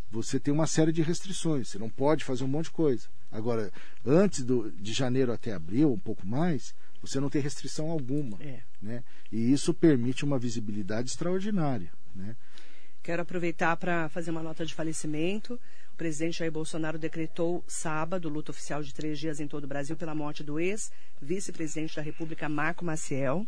[0.10, 1.68] você tem uma série de restrições.
[1.70, 3.08] Você não pode fazer um monte de coisa.
[3.32, 3.72] Agora,
[4.06, 8.38] antes do, de janeiro até abril, um pouco mais, você não tem restrição alguma.
[8.42, 8.62] É.
[8.82, 9.04] Né?
[9.32, 11.92] E isso permite uma visibilidade extraordinária.
[12.16, 12.36] Né?
[13.04, 15.60] Quero aproveitar para fazer uma nota de falecimento.
[15.94, 19.96] O presidente Jair Bolsonaro decretou sábado luta oficial de três dias em todo o Brasil
[19.96, 23.48] pela morte do ex-vice-presidente da República, Marco Maciel.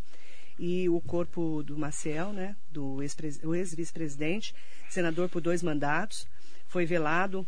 [0.60, 4.56] E o corpo do Maciel, né, do ex-vice-presidente,
[4.90, 6.28] senador por dois mandatos,
[6.68, 7.46] foi velado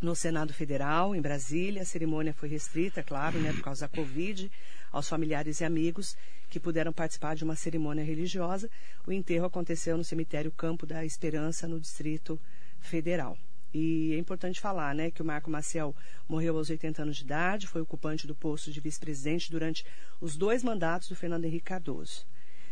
[0.00, 1.82] no Senado Federal, em Brasília.
[1.82, 4.50] A cerimônia foi restrita, claro, né, por causa da Covid,
[4.90, 6.16] aos familiares e amigos
[6.48, 8.70] que puderam participar de uma cerimônia religiosa.
[9.06, 12.40] O enterro aconteceu no cemitério Campo da Esperança, no Distrito
[12.80, 13.38] Federal.
[13.72, 15.94] E é importante falar, né, que o Marco Maciel
[16.28, 19.86] morreu aos 80 anos de idade, foi ocupante do posto de vice-presidente durante
[20.20, 22.26] os dois mandatos do Fernando Henrique Cardoso.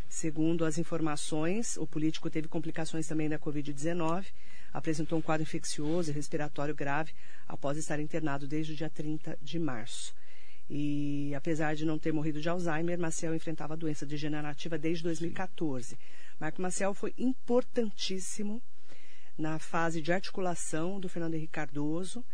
[0.09, 4.27] Segundo as informações, o político teve complicações também da Covid-19,
[4.73, 7.13] apresentou um quadro infeccioso e respiratório grave
[7.47, 10.15] após estar internado desde o dia 30 de março.
[10.71, 15.99] E apesar de não ter morrido de Alzheimer, Maciel enfrentava a doença degenerativa desde 2014.
[16.39, 18.63] Marco Maciel foi importantíssimo
[19.37, 22.25] na fase de articulação do Fernando Henrique Cardoso.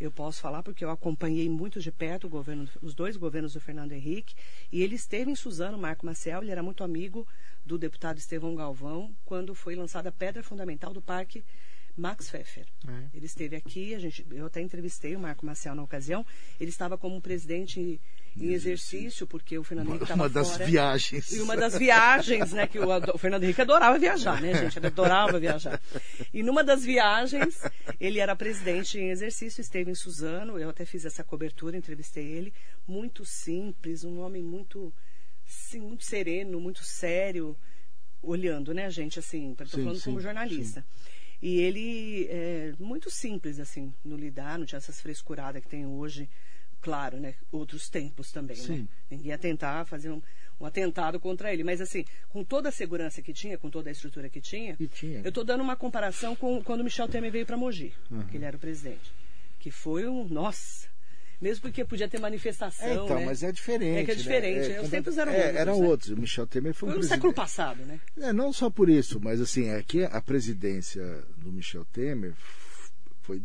[0.00, 3.92] Eu posso falar porque eu acompanhei muito de perto governo, os dois governos do Fernando
[3.92, 4.34] Henrique.
[4.72, 7.26] E ele esteve em Suzano, Marco Maciel, ele era muito amigo
[7.64, 11.44] do deputado Estevão Galvão, quando foi lançada a pedra fundamental do Parque
[11.96, 12.66] Max Pfeffer.
[12.88, 13.16] É.
[13.16, 16.26] Ele esteve aqui, a gente, eu até entrevistei o Marco Maciel na ocasião.
[16.60, 18.00] Ele estava como presidente
[18.36, 20.66] em exercício, porque o Fernando Henrique estava Uma das fora.
[20.66, 21.32] viagens.
[21.32, 22.66] E uma das viagens, né?
[22.66, 24.78] Que o, o Fernando Henrique adorava viajar, né, gente?
[24.78, 25.80] Ele adorava viajar.
[26.32, 27.60] E numa das viagens,
[28.00, 32.52] ele era presidente em exercício, esteve em Suzano, eu até fiz essa cobertura, entrevistei ele.
[32.88, 34.92] Muito simples, um homem muito,
[35.46, 37.56] sim, muito sereno, muito sério,
[38.20, 39.18] olhando, né, gente?
[39.18, 40.84] Assim, estou Sim, falando sim, como jornalista.
[41.44, 46.26] E ele é muito simples, assim, no lidar, não tinha essas frescuradas que tem hoje.
[46.80, 47.34] Claro, né?
[47.52, 48.62] Outros tempos também, né?
[48.62, 48.88] Sim.
[49.10, 50.22] Ninguém ia tentar fazer um,
[50.58, 51.62] um atentado contra ele.
[51.62, 55.20] Mas, assim, com toda a segurança que tinha, com toda a estrutura que tinha, tinha.
[55.20, 57.92] eu estou dando uma comparação com quando o Michel Temer veio para Mogi,
[58.30, 59.12] que ele era o presidente.
[59.58, 60.26] Que foi um.
[60.26, 60.88] Nossa!
[61.44, 62.88] Mesmo porque podia ter manifestação.
[62.88, 63.26] É, então, né?
[63.26, 63.98] mas é diferente.
[63.98, 64.22] É que é né?
[64.22, 65.86] diferente, É, os tempos eram é, outros, eram né?
[65.86, 66.10] outros.
[66.12, 68.00] O Michel Temer foi um Foi no século passado, né?
[68.18, 71.04] É, não só por isso, mas assim, é que a presidência
[71.36, 72.32] do Michel Temer
[73.20, 73.42] foi,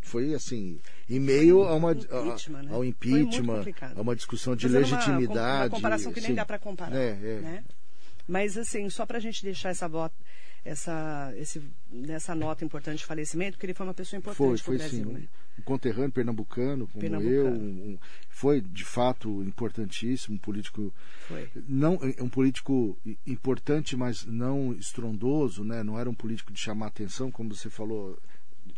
[0.00, 2.68] foi assim, em meio a uma, Impeachment, a- né?
[2.72, 3.64] ao impeachment,
[3.96, 5.62] a uma discussão de Fazendo uma- legitimidade.
[5.64, 6.34] Uma, comparação que nem sim.
[6.34, 6.96] dá para comparar.
[6.96, 7.40] É, é.
[7.40, 7.64] Né?
[8.26, 10.14] Mas, assim, só para a gente deixar essa, bota,
[10.64, 11.60] essa, esse,
[11.90, 14.78] nessa nota importante de falecimento, porque ele foi uma pessoa importante Foi, para o foi
[14.78, 15.04] Brasil.
[15.04, 15.12] sim.
[15.12, 15.28] Né?
[15.58, 17.34] Um conterrâneo pernambucano, como Pernambucano.
[17.36, 20.92] eu, um- foi de fato importantíssimo, um político
[21.28, 21.48] Foi.
[21.68, 25.82] não um político importante, mas não estrondoso, né?
[25.82, 28.18] Não era um político de chamar atenção, como você falou,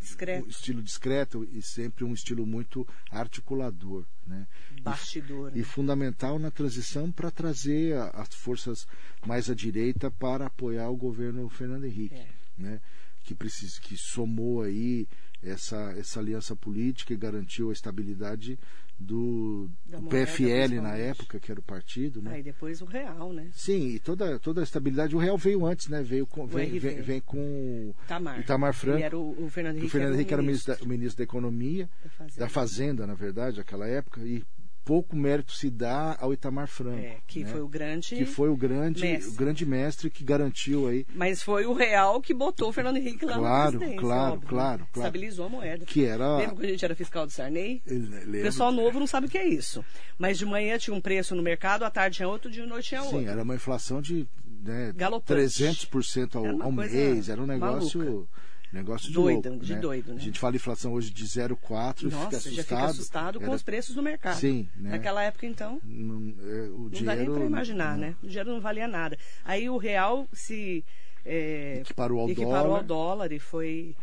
[0.01, 0.47] Discreto.
[0.47, 4.47] um estilo discreto e sempre um estilo muito articulador, né?
[4.77, 5.53] E- Bastidor.
[5.55, 5.65] E, né?
[5.65, 8.87] fundamental na transição para trazer a- as forças
[9.27, 12.27] mais à direita para apoiar o governo Fernando Henrique, É.
[12.59, 12.81] né?
[13.23, 15.07] Que precisa, que somou aí
[15.45, 18.59] essa essa aliança política e garantiu a estabilidade
[18.99, 22.35] do, do moeda, PFL na época, que era o partido, né?
[22.35, 23.49] Aí depois o real, né?
[23.53, 25.17] Sim, e toda, toda a estabilidade.
[25.17, 26.03] O Real veio antes, né?
[26.03, 28.41] Veio com, vem, vem, vem com Itamar.
[28.41, 29.03] Itamar Franco.
[29.03, 29.93] Era o, o Fernando o Henrique.
[29.93, 32.41] Fernando Henrique era o ministro ministro da, o ministro da Economia, da Fazenda.
[32.41, 34.45] da Fazenda, na verdade, naquela época, e
[34.85, 36.99] pouco mérito se dá ao Itamar Franco.
[36.99, 37.51] É, que né?
[37.51, 38.17] foi o grande.
[38.17, 39.31] que foi o grande, mestre.
[39.33, 43.25] o grande mestre que garantiu aí, Mas foi o real que botou o Fernando Henrique
[43.25, 44.51] lá Claro, na claro, óbvio, né?
[44.51, 45.07] claro, claro.
[45.07, 45.85] Estabilizou a moeda.
[45.87, 46.37] que era.
[46.37, 47.83] Lembra quando a gente era fiscal do Sarney?
[47.87, 49.85] Ele- O lembro- pessoal novo não sabe o que é isso.
[50.19, 53.03] Mas de manhã tinha um preço no mercado, à tarde tinha outro, de noite tinha
[53.03, 53.19] outro.
[53.19, 54.27] Sim, era uma inflação de
[54.63, 55.41] né, Galopante.
[55.43, 58.29] 300% ao, ao mês, era um negócio, maluca.
[58.75, 59.81] Negócio de Doido, louco, de né?
[59.81, 60.21] doido, né?
[60.21, 62.55] A gente fala inflação hoje de 0,4 e fica Nossa, assustado.
[62.55, 64.39] já fica assustado com Era- os preços do mercado.
[64.39, 64.91] Sim, né?
[64.91, 68.01] Naquela época, então, Não, é, o não dinheiro, dá nem para imaginar, não.
[68.01, 68.17] né?
[68.23, 69.17] O dinheiro não valia nada.
[69.45, 70.85] Aí o real se
[71.25, 72.79] é, Equiparou ao equiparou dólar.
[72.79, 73.97] ao dólar e foi,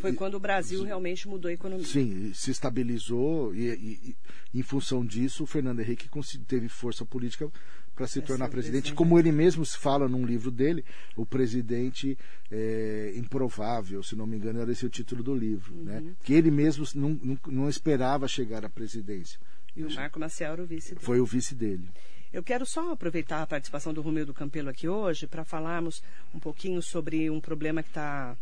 [0.00, 1.84] foi quando o Brasil realmente mudou a economia.
[1.86, 4.16] Sim, se estabilizou e, e-
[4.54, 6.08] e, em função disso o Fernando Henrique
[6.46, 7.50] teve força política
[7.96, 8.92] para se Pra tornar presidente.
[8.94, 10.84] Como ele mesmo fala num livro dele,
[11.16, 12.16] o presidente
[12.52, 15.82] é, improvável, se não me engano, era esse o título do livro, Uhum.
[15.84, 16.14] né?
[16.22, 19.40] Que ele mesmo não, não, não esperava chegar à presidência.
[19.74, 21.00] E o Marco Maciel era o vice dele.
[21.04, 21.88] Foi o vice dele.
[22.32, 26.02] Eu quero só aproveitar a participação do Romeu do Campelo aqui hoje para falarmos
[26.34, 28.36] um pouquinho sobre um problema que está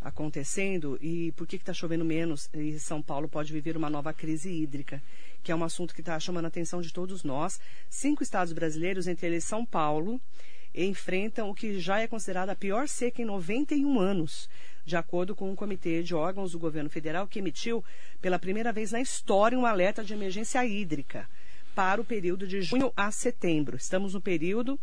[0.00, 4.50] acontecendo e por que está chovendo menos e São Paulo pode viver uma nova crise
[4.50, 5.02] hídrica,
[5.48, 7.58] que é um assunto que está chamando a atenção de todos nós.
[7.88, 10.20] Cinco estados brasileiros, entre eles São Paulo,
[10.74, 14.46] enfrentam o que já é considerada a pior seca em 91 anos,
[14.84, 17.82] de acordo com um comitê de órgãos do governo federal que emitiu
[18.20, 21.26] pela primeira vez na história um alerta de emergência hídrica
[21.74, 23.74] para o período de junho a setembro.
[23.74, 24.78] Estamos no período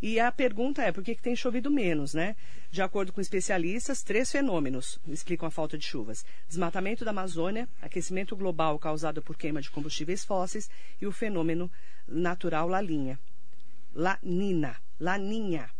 [0.00, 2.36] e a pergunta é por que, que tem chovido menos, né?
[2.70, 8.36] De acordo com especialistas, três fenômenos explicam a falta de chuvas: desmatamento da Amazônia, aquecimento
[8.36, 10.68] global causado por queima de combustíveis fósseis
[11.00, 11.70] e o fenômeno
[12.06, 13.18] natural Laninha.
[13.94, 15.70] Lanina, Laninha.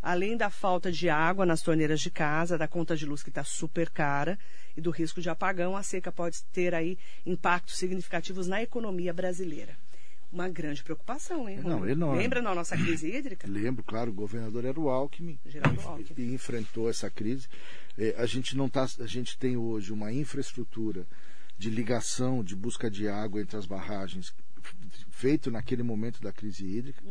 [0.00, 3.44] Além da falta de água nas torneiras de casa, da conta de luz que está
[3.44, 4.36] super cara
[4.76, 9.76] e do risco de apagão, a seca pode ter aí impactos significativos na economia brasileira.
[10.32, 11.60] Uma grande preocupação, hein?
[11.62, 12.18] Não, enorme.
[12.22, 13.46] Lembra na nossa crise hídrica?
[13.46, 16.14] Lembro, claro, o governador era o Alckmin, Geraldo Alckmin.
[16.30, 17.46] e enfrentou essa crise.
[17.98, 21.06] É, a gente não tá, a gente tem hoje uma infraestrutura
[21.58, 24.34] de ligação, de busca de água entre as barragens
[25.10, 27.02] feito naquele momento da crise hídrica.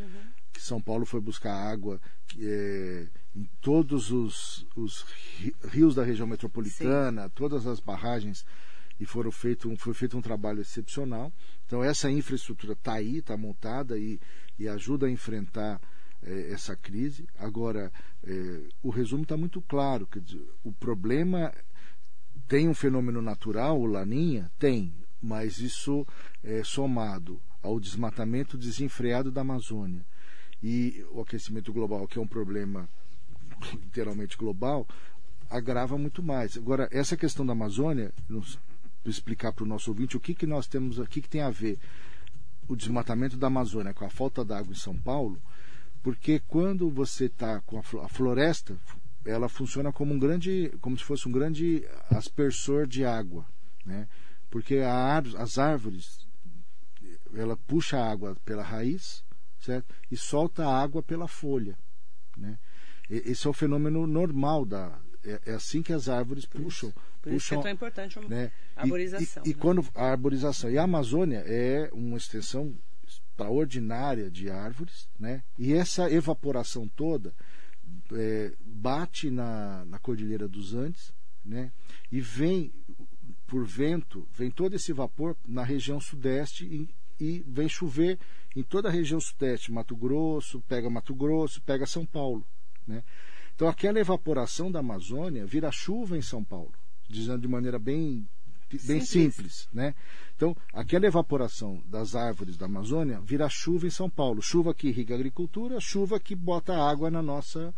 [0.52, 2.02] Que São Paulo foi buscar água
[2.40, 5.04] é, em todos os, os
[5.38, 8.46] ri- rios da região metropolitana, todas as barragens
[9.02, 11.34] e foram feito, um- foi feito um trabalho excepcional.
[11.66, 14.20] Então essa infraestrutura está aí, está montada e,
[14.60, 15.82] e ajuda a enfrentar
[16.22, 17.28] eh, essa crise.
[17.36, 17.92] Agora,
[18.24, 20.06] eh, o resumo está muito claro.
[20.06, 21.52] Quer dizer, o problema
[22.48, 24.52] tem um fenômeno natural, o Laninha?
[24.60, 26.06] Tem, mas isso
[26.44, 30.06] é somado ao desmatamento desenfreado da Amazônia
[30.62, 32.88] e o aquecimento global, que é um problema
[33.74, 34.88] literalmente global,
[35.50, 36.56] agrava muito mais.
[36.56, 38.14] Agora, essa questão da Amazônia,
[39.10, 41.50] explicar para o nosso ouvinte o que, que nós temos, o que, que tem a
[41.50, 41.80] ver.
[42.68, 45.42] o desmatamento da Amazônia com a falta d'água em São Paulo,
[46.02, 48.78] porque quando você está com a floresta,
[49.26, 53.46] ela funciona como um grande, como se fosse um grande aspersor de água,
[53.86, 54.08] né?
[54.50, 56.28] Porque a, as árvores,
[57.34, 59.24] ela puxa a água pela raiz,
[59.60, 59.94] certo?
[60.10, 61.78] E solta a água pela folha,
[62.36, 62.58] né?
[63.10, 66.92] Esse é o fenômeno normal da, é, é assim que as árvores puxam.
[67.22, 68.52] Por puxam, isso é tão importante né?
[68.76, 69.44] a arborização.
[69.44, 69.52] E, e, né?
[69.52, 70.70] e, quando a arborização.
[70.70, 75.44] E a Amazônia é uma extensão extraordinária de árvores, né?
[75.58, 77.34] E essa evaporação toda
[78.14, 81.72] é, bate na, na Cordilheira dos Andes, né?
[82.12, 82.72] E vem
[83.48, 88.18] por vento, vem todo esse vapor na região sudeste e, e vem chover
[88.56, 92.46] em toda a região sudeste, Mato Grosso, pega Mato Grosso, pega São Paulo,
[92.88, 93.04] né?
[93.62, 96.72] Então aquela evaporação da Amazônia vira chuva em São Paulo,
[97.08, 98.28] dizendo de maneira bem
[98.72, 99.10] bem simples.
[99.10, 99.94] simples, né?
[100.36, 105.14] Então, aquela evaporação das árvores da Amazônia vira chuva em São Paulo, chuva que irriga
[105.14, 107.72] a agricultura, chuva que bota água na nossa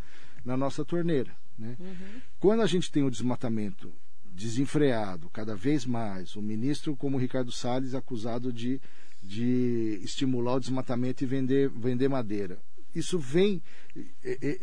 [0.46, 1.76] na nossa torneira, né?
[1.78, 2.22] Uhum.
[2.40, 3.92] Quando a gente tem o desmatamento
[4.24, 8.80] desenfreado cada vez mais, o ministro como o Ricardo Salles acusado de
[9.22, 12.58] de estimular o desmatamento e vender vender madeira
[12.96, 13.62] isso vem,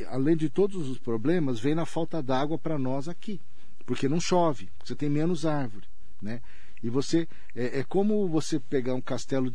[0.08, 3.40] além de todos os problemas, vem na falta d'água para nós aqui.
[3.84, 5.86] Porque não chove, você tem menos árvore.
[6.22, 6.40] Né?
[6.82, 7.26] E você.
[7.54, 9.52] É, é como você pegar um castelo.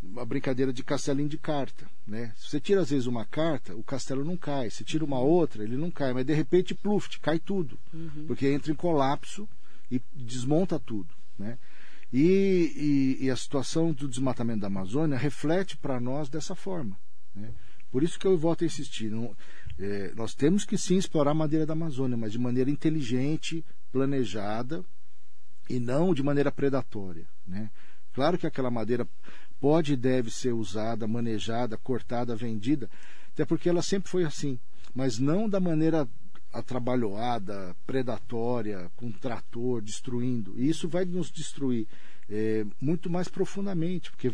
[0.00, 1.88] Uma brincadeira de castelinho de carta.
[2.06, 2.32] Né?
[2.36, 4.70] Se você tira às vezes uma carta, o castelo não cai.
[4.70, 6.12] Se tira uma outra, ele não cai.
[6.12, 7.78] Mas de repente, pluft, cai tudo.
[7.92, 8.24] Uhum.
[8.28, 9.48] Porque entra em colapso
[9.90, 11.08] e desmonta tudo.
[11.36, 11.58] Né?
[12.12, 16.96] E, e, e, a situação do desmatamento da Amazônia reflete para nós dessa forma.
[17.34, 17.52] Né?
[17.90, 19.10] Por isso que eu volto a insistir.
[19.10, 19.34] Não,
[19.78, 24.84] é, nós temos que sim explorar a madeira da Amazônia, mas de maneira inteligente, planejada
[25.68, 27.26] e não de maneira predatória.
[27.46, 27.70] Né?
[28.12, 29.06] Claro que aquela madeira
[29.60, 32.88] pode e deve ser usada, manejada, cortada, vendida,
[33.32, 34.58] até porque ela sempre foi assim,
[34.94, 36.08] mas não da maneira
[36.52, 40.54] atrabalhoada, predatória, com trator, destruindo.
[40.56, 41.86] E isso vai nos destruir
[42.28, 44.32] é, muito mais profundamente, porque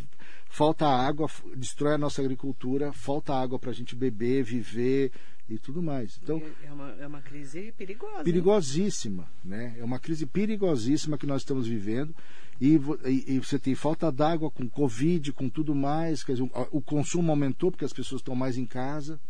[0.49, 5.13] falta água, destrói a nossa agricultura, falta água para a gente beber, viver
[5.49, 6.19] e tudo mais.
[6.23, 8.25] Então é uma, é uma crise perigosa.
[8.25, 9.77] Perigosíssima, né?
[9.79, 12.15] É uma crise perigosíssima que nós estamos vivendo
[12.61, 16.25] e, e, e você tem falta d'água com covid, com tudo mais.
[16.25, 19.21] Quer dizer, o, o consumo aumentou porque as pessoas estão mais em casa,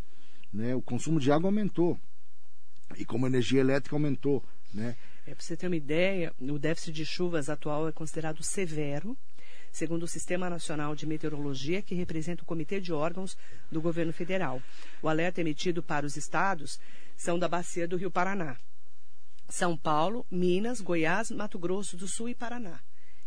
[0.53, 0.75] né?
[0.75, 1.99] O consumo de água aumentou
[2.99, 4.97] e como a energia elétrica aumentou, né?
[5.27, 9.17] É, para você ter uma ideia, o déficit de chuvas atual é considerado severo,
[9.73, 13.37] segundo o Sistema Nacional de Meteorologia, que representa o Comitê de Órgãos
[13.73, 14.63] do Governo Federal.
[15.03, 16.79] O alerta emitido para os estados
[17.17, 18.57] são da bacia do Rio Paraná.
[19.49, 22.81] São Paulo, Minas, Goiás, Mato Grosso do Sul e Paraná,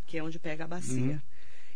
[0.06, 1.02] que é onde pega a bacia.
[1.02, 1.22] Uhum.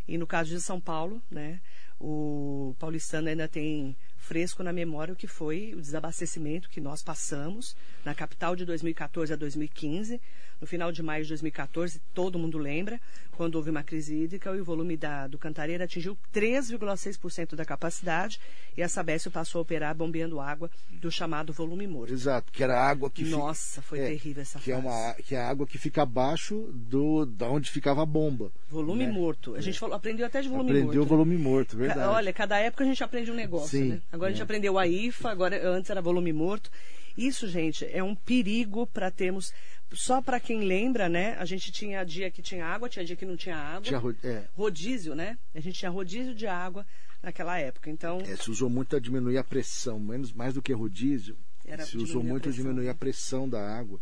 [0.08, 1.62] E no caso de São Paulo, né,
[1.99, 7.75] o paulistano ainda tem fresco na memória o que foi o desabastecimento que nós passamos
[8.05, 10.21] na capital de 2014 a 2015.
[10.62, 13.02] No final de maio de 2014, todo mundo lembra,
[13.36, 18.39] quando houve uma crise hídrica, o volume da, do Cantareira atingiu 3,6% da capacidade
[18.78, 22.13] e a Sabesp passou a operar bombeando água do chamado volume morto.
[22.13, 23.24] Exato, que era água que...
[23.24, 24.71] Nossa, foi é, terrível essa que fase.
[24.71, 28.52] É uma, que é a água que fica abaixo do, da onde ficava a bomba.
[28.69, 29.12] Volume né?
[29.12, 29.56] morto.
[29.56, 30.97] A gente falou, aprendeu até de volume aprendeu morto.
[30.97, 32.08] Aprendeu volume morto, verdade.
[32.08, 34.02] Olha, cada época a gente aprende um negócio, Sim, né?
[34.12, 34.30] Agora é.
[34.30, 34.43] a gente é.
[34.43, 36.69] aprendeu a IFA, agora antes era volume morto.
[37.17, 39.54] Isso, gente, é um perigo para termos
[39.93, 41.36] só para quem lembra, né?
[41.38, 43.82] A gente tinha dia que tinha água, tinha dia que não tinha água.
[43.82, 44.45] Tinha é.
[44.56, 45.38] Rodízio, né?
[45.54, 46.86] A gente tinha rodízio de água
[47.21, 47.89] naquela época.
[47.89, 48.19] Então.
[48.21, 51.38] É, se usou muito a diminuir a pressão, menos mais do que rodízio.
[51.65, 54.00] Era se usou muito a diminuir a pressão da água.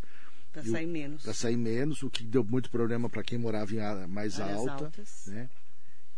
[0.52, 1.24] Para sair menos.
[1.24, 4.58] Para sair menos, o que deu muito problema para quem morava em área mais Áreas
[4.58, 4.86] alta.
[4.86, 5.26] Altas.
[5.28, 5.50] Né?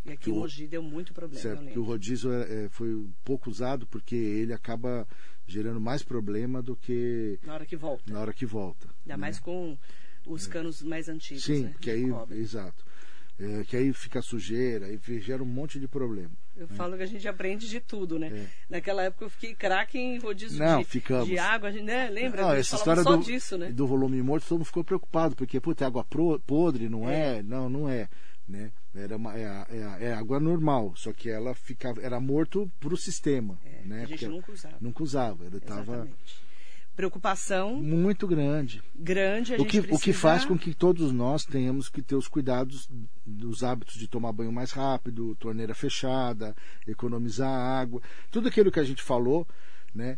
[0.06, 1.41] E aqui em Mogi deu muito problema.
[1.41, 5.08] Certo, o rodízio é, é, foi pouco usado porque ele acaba
[5.51, 8.11] gerando mais problema do que na hora que volta.
[8.11, 8.87] Na hora que volta.
[9.01, 9.17] Ainda né?
[9.17, 9.77] mais com
[10.25, 11.43] os canos mais antigos.
[11.43, 11.75] Sim, né?
[11.79, 12.85] que aí, exato.
[13.39, 16.31] É, que aí fica sujeira, aí gera um monte de problema.
[16.55, 16.75] Eu né?
[16.75, 18.27] falo que a gente aprende de tudo, né?
[18.27, 18.47] É.
[18.69, 21.27] Naquela época eu fiquei craque em rodízio Não, de, ficamos.
[21.27, 22.07] de água, a gente, né?
[22.09, 22.43] Lembra?
[22.43, 23.71] Não, essa história do, disso, né?
[23.71, 27.39] do volume morto, todo mundo ficou preocupado, porque, puta, é água pro, podre, não é.
[27.39, 27.43] é?
[27.43, 28.07] Não, não é.
[28.47, 28.71] Né?
[28.93, 32.97] Era uma, é, é, é, água normal, só que ela ficava, era morto para o
[32.97, 33.57] sistema.
[33.65, 34.03] É, né?
[34.03, 34.77] A gente porque nunca usava.
[34.81, 35.45] Nunca usava.
[35.45, 36.07] Ele tava
[36.95, 38.81] preocupação muito grande.
[38.93, 39.95] Grande, o que, precisa...
[39.95, 42.87] o que faz com que todos nós tenhamos que ter os cuidados
[43.25, 46.55] dos hábitos de tomar banho mais rápido, torneira fechada,
[46.87, 49.47] economizar água, tudo aquilo que a gente falou,
[49.93, 50.17] né?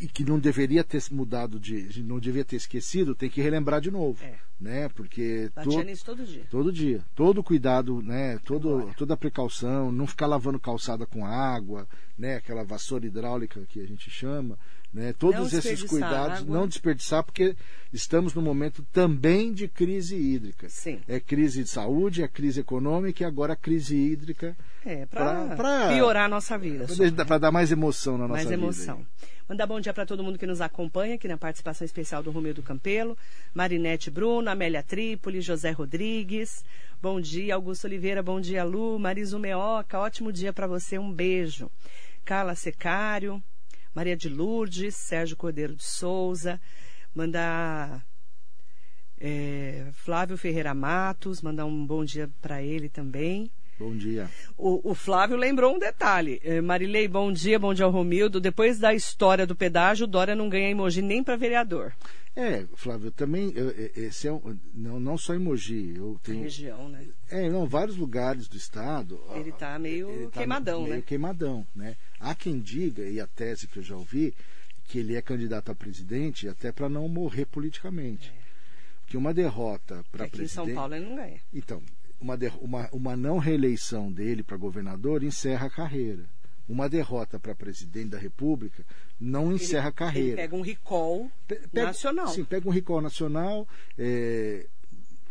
[0.00, 3.90] E que não deveria ter mudado de, não devia ter esquecido, tem que relembrar de
[3.90, 4.22] novo.
[4.24, 4.34] É.
[4.60, 4.88] né?
[4.90, 6.46] Porque Batia todo dia.
[6.50, 8.38] todo dia, todo cuidado, né?
[8.44, 12.36] Todo, toda a precaução, não ficar lavando calçada com água, né?
[12.36, 14.58] Aquela vassoura hidráulica que a gente chama,
[14.92, 15.12] né?
[15.12, 16.54] Todos esses cuidados, água.
[16.58, 17.54] não desperdiçar, porque
[17.92, 20.68] estamos num momento também de crise hídrica.
[20.68, 21.00] Sim.
[21.06, 26.28] É crise de saúde, é crise econômica e agora crise hídrica É, para piorar a
[26.28, 26.86] nossa vida.
[27.26, 28.54] para dar mais emoção na nossa mais vida.
[28.60, 28.98] emoção.
[28.98, 29.28] aí.
[29.48, 32.54] Mandar bom dia para todo mundo que nos acompanha aqui na participação especial do Romeu
[32.54, 33.18] do Campelo,
[33.52, 36.64] Marinete Bruno, Amélia Trípoli, José Rodrigues.
[37.02, 41.68] Bom dia, Augusto Oliveira, bom dia, Lu, Mariso Meoca, ótimo dia para você, um beijo.
[42.24, 43.42] Carla Secário,
[43.94, 46.60] Maria de Lourdes, Sérgio Cordeiro de Souza,
[47.14, 48.04] mandar
[49.20, 53.50] é, Flávio Ferreira Matos, mandar um bom dia para ele também.
[53.78, 54.28] Bom dia.
[54.58, 56.38] O, o Flávio lembrou um detalhe.
[56.44, 58.38] Eh, Marilei, bom dia, bom dia ao Romildo.
[58.38, 61.94] Depois da história do pedágio, Dória não ganha emoji nem para vereador.
[62.36, 66.42] É, Flávio, também eu- eu- esse é um, não, não só em Mogi, eu tenho
[66.42, 67.06] região, né?
[67.28, 69.20] é, não, vários lugares do estado.
[69.34, 71.02] Ele tá meio ele tá queimadão, meio né?
[71.02, 71.96] queimadão, né?
[72.20, 74.32] Há quem diga e a tese que eu já ouvi
[74.86, 78.32] que ele é candidato a presidente até para não morrer politicamente.
[79.06, 80.26] Que uma derrota para É.
[80.28, 81.40] Aqui em presidente São Paulo ele não ganha.
[81.52, 81.82] Então,
[82.20, 86.24] uma, der- uma, uma não reeleição dele para governador encerra a carreira.
[86.70, 88.84] Uma derrota para presidente da República
[89.18, 90.36] não encerra a carreira.
[90.36, 92.28] pega um recall Pe- pega- nacional.
[92.28, 93.66] Sim, pega um recall nacional.
[93.98, 94.66] é,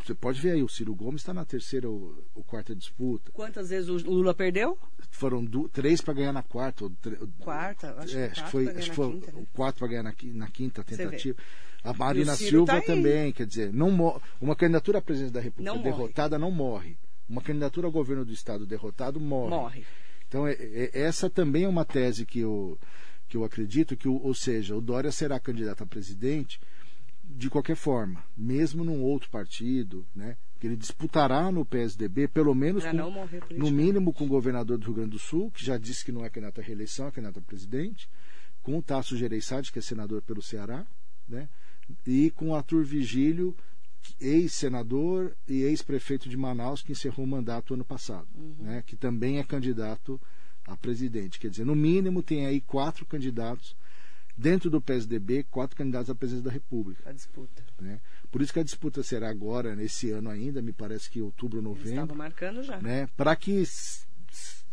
[0.04, 3.32] você pode ver aí, o Ciro Gomes está na terceira ou, ou quarta disputa.
[3.32, 4.78] Quantas vezes o Lula perdeu?
[5.12, 6.84] Foram du- três para ganhar na quarta.
[6.86, 6.92] Ou
[7.40, 7.96] Quarta?
[8.00, 9.46] Acho é, que foi, acho que foi quinta, né?
[9.54, 11.38] quatro para ganhar na, na quinta tentativa.
[11.84, 13.90] A Marina Silva tá também, quer dizer, não
[14.42, 15.90] uma candidatura à presidência da República Não morre.
[15.92, 16.98] derrotada não morre.
[17.30, 19.50] Uma candidatura ao governo do estado derrotado morre.
[19.50, 19.86] Morre.
[20.30, 22.80] Então, é- é- essa também é uma tese que eu,
[23.28, 26.60] que eu acredito, que, ou seja, o Dória será candidato a presidente
[27.24, 30.38] de qualquer forma, mesmo num outro partido, né?
[30.60, 32.98] Que ele disputará no PSDB, pelo menos com-
[33.58, 36.24] no mínimo com o governador do Rio Grande do Sul, que já disse que não
[36.26, 38.10] é candidato à reeleição, é candidato a presidente,
[38.62, 40.86] com o Tasso Gereissati, que é senador pelo Ceará,
[41.28, 41.50] né?
[42.06, 43.56] e com o Arthur Vigílio,
[44.20, 48.28] ex-senador e ex-prefeito de Manaus, que encerrou o mandato ano passado,
[48.60, 48.84] né?
[48.86, 50.20] que também é candidato
[50.66, 51.40] a presidente.
[51.40, 53.76] Quer dizer, no mínimo tem aí quatro candidatos,
[54.38, 57.10] dentro do PSDB, quatro candidatos à presidência da República.
[57.10, 57.64] A disputa.
[57.80, 58.00] Né?
[58.32, 61.90] Por isso que a disputa será agora, nesse ano ainda, me parece que outubro, novembro
[61.90, 62.80] estava marcando já.
[62.80, 63.64] né, para que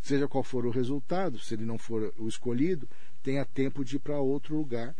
[0.02, 2.88] seja qual for o resultado, se ele não for o escolhido,
[3.22, 4.94] tenha tempo de ir para outro lugar,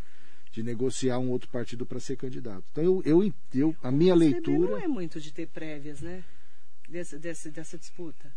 [0.57, 2.63] de negociar um outro partido para ser candidato.
[2.71, 6.23] Então eu, eu, eu a minha O leitura não é muito de ter prévias, né?
[6.89, 8.33] Desse, desse, dessa disputa.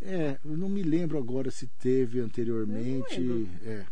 [0.00, 3.84] é, eu não me lembro agora se teve anteriormente, é,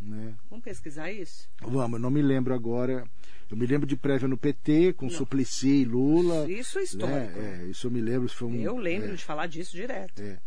[0.00, 0.34] né?
[0.48, 1.46] Vamos pesquisar isso?
[1.60, 3.04] Vamos, eu não me lembro agora.
[3.50, 5.12] Eu me lembro de prévia no PT com Não.
[5.12, 6.50] Suplicy e Lula.
[6.50, 7.38] Isso é histórico.
[7.38, 7.64] né?
[7.64, 8.28] É, isso eu me lembro.
[8.30, 10.22] Foi um, Eu lembro é, de falar disso direto.
[10.22, 10.38] é.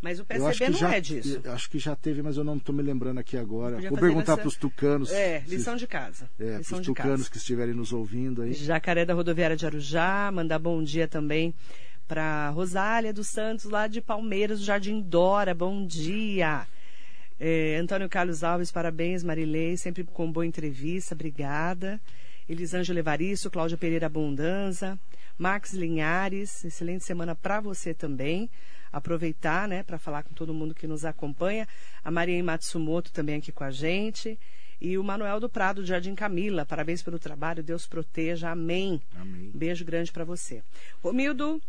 [0.00, 1.40] Mas o PSDB que não já, é disso.
[1.46, 3.80] Acho que já teve, mas eu não estou me lembrando aqui agora.
[3.88, 5.10] Vou perguntar para os tucanos.
[5.10, 6.28] É, lição de casa.
[6.38, 7.30] é, lição os tucanos casa.
[7.30, 8.52] que estiverem nos ouvindo aí.
[8.52, 11.54] Jacaré da Rodoviária de Arujá, mandar bom dia também
[12.06, 16.66] para Rosália dos Santos, lá de Palmeiras, do Jardim Dora, bom dia.
[17.38, 22.00] É, Antônio Carlos Alves, parabéns, Marilei, sempre com boa entrevista, obrigada.
[22.48, 24.98] Elisângela Evaristo, Cláudia Pereira Abundanza,
[25.36, 28.48] Max Linhares, excelente semana para você também.
[28.96, 31.68] Aproveitar, né, para falar com todo mundo que nos acompanha.
[32.02, 34.38] A Maria Matsumoto também aqui com a gente.
[34.80, 39.00] E o Manuel do Prado, do Jardim Camila, parabéns pelo trabalho, Deus proteja, amém.
[39.14, 39.50] Amém.
[39.54, 40.62] Beijo grande para você.
[41.02, 41.60] Romildo,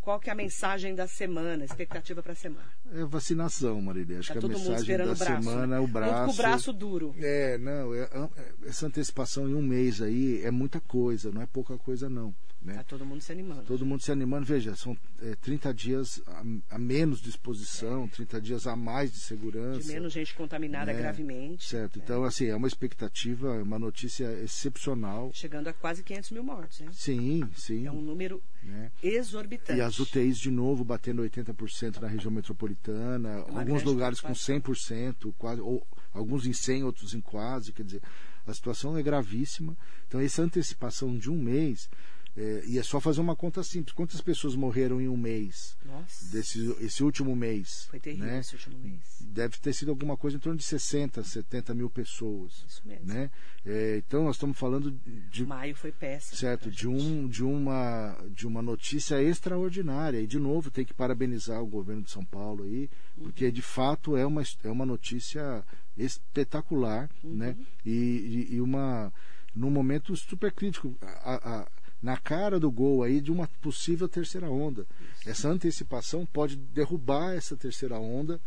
[0.00, 2.66] qual que é a mensagem da semana, expectativa para a semana?
[2.92, 4.18] É vacinação, Marília.
[4.18, 5.24] Acho Tá que a mensagem da braço.
[5.24, 5.76] semana né?
[5.76, 6.24] é o Muito braço.
[6.26, 7.14] com o braço duro.
[7.18, 11.46] É, não, é- é- essa antecipação em um mês aí é muita coisa, não é
[11.46, 12.34] pouca coisa não.
[12.62, 12.74] Né?
[12.74, 13.62] Tá todo mundo se animando.
[13.62, 18.40] Todo mundo se animando, veja, são é, 30 dias a, a menos de exposição, 30
[18.40, 19.78] dias a mais de segurança.
[19.78, 19.82] É.
[19.82, 20.98] De menos gente contaminada né?
[20.98, 21.66] gravemente.
[21.66, 25.30] Certo, então assim, é uma expectativa, é uma notícia excepcional.
[25.32, 26.82] Chegando a quase 500 mil mortes.
[26.82, 26.88] Hein?
[26.92, 27.86] Sim, sim.
[27.86, 28.92] É um número né?
[29.02, 29.78] exorbitante.
[29.78, 35.14] E as UTIs de novo batendo 80% na região metropolitana, Uma alguns lugares com preocupação.
[35.14, 38.02] 100%, quase, ou alguns em 100, outros em quase, quer dizer,
[38.46, 39.74] a situação é gravíssima.
[40.06, 41.88] Então essa antecipação de um mês,
[42.36, 46.30] é, e é só fazer uma conta simples, quantas pessoas morreram em um mês, Nossa,
[46.30, 47.86] desse esse último mês?
[47.90, 48.38] foi terrível né?
[48.38, 49.00] esse último mês.
[49.20, 52.64] Deve ter sido alguma coisa em torno de 60, 70 mil pessoas.
[52.68, 53.06] Isso mesmo.
[53.06, 53.30] Né?
[53.66, 54.90] É, então nós estamos falando
[55.30, 56.36] de, Maio foi péssimo.
[56.36, 61.60] certo de um de uma de uma notícia extraordinária e de novo tem que parabenizar
[61.62, 65.62] o governo de São Paulo aí porque de fato é uma é uma notícia
[65.94, 67.54] espetacular né
[67.84, 69.12] e, e, e uma
[69.54, 71.68] num momento super crítico a, a,
[72.02, 74.86] na cara do gol aí de uma possível terceira onda.
[75.26, 78.40] Essa antecipação pode derrubar essa terceira onda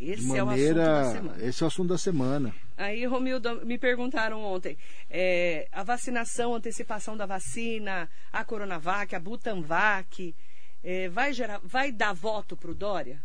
[0.00, 1.00] Esse de é o maneira.
[1.00, 1.44] assunto da semana.
[1.44, 2.54] Esse é o assunto da semana.
[2.76, 4.78] Aí, Romildo, me perguntaram ontem,
[5.10, 10.34] é, a vacinação, antecipação da vacina, a Coronavac, a Butanvac,
[10.82, 13.20] é, vai, gerar, vai dar voto para o Dória?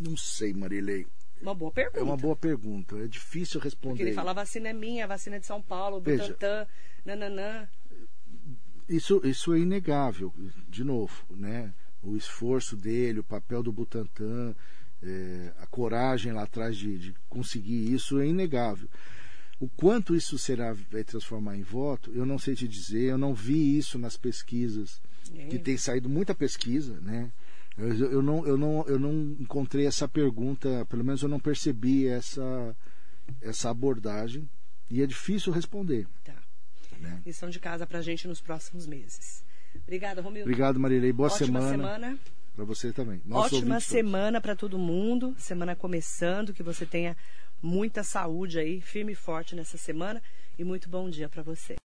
[0.00, 1.06] Não sei, Marilei.
[1.40, 1.98] Uma boa pergunta.
[1.98, 2.96] É uma boa pergunta.
[2.96, 3.96] É difícil responder.
[3.96, 6.22] Porque ele fala, a vacina é minha, a vacina é de São Paulo, Veja.
[6.22, 6.66] Butantan,
[7.04, 7.68] nananã.
[8.92, 10.32] Isso, isso é inegável,
[10.68, 11.72] de novo, né?
[12.02, 14.54] O esforço dele, o papel do Butantan,
[15.02, 18.88] é, a coragem lá atrás de, de conseguir isso é inegável.
[19.60, 23.32] O quanto isso será vai transformar em voto, eu não sei te dizer, eu não
[23.32, 25.00] vi isso nas pesquisas,
[25.36, 25.46] É.
[25.46, 27.32] que tem saído muita pesquisa, né?
[27.78, 32.06] Eu, eu, não, eu, não, eu não encontrei essa pergunta, pelo menos eu não percebi
[32.06, 32.76] essa,
[33.40, 34.48] essa abordagem,
[34.90, 36.06] e é difícil responder.
[36.24, 36.41] Tá.
[37.02, 37.20] Né?
[37.26, 39.44] Lição de casa pra gente nos próximos meses.
[39.82, 40.48] Obrigada, Romildo.
[40.48, 41.12] Obrigado, Marilei.
[41.12, 41.70] Boa Ótima semana.
[41.70, 42.18] semana.
[42.54, 43.20] Para você também.
[43.24, 45.34] Nossos Ótima semana para todo mundo.
[45.38, 47.16] Semana começando, que você tenha
[47.62, 50.22] muita saúde aí, firme e forte nessa semana.
[50.58, 51.76] E muito bom dia para você.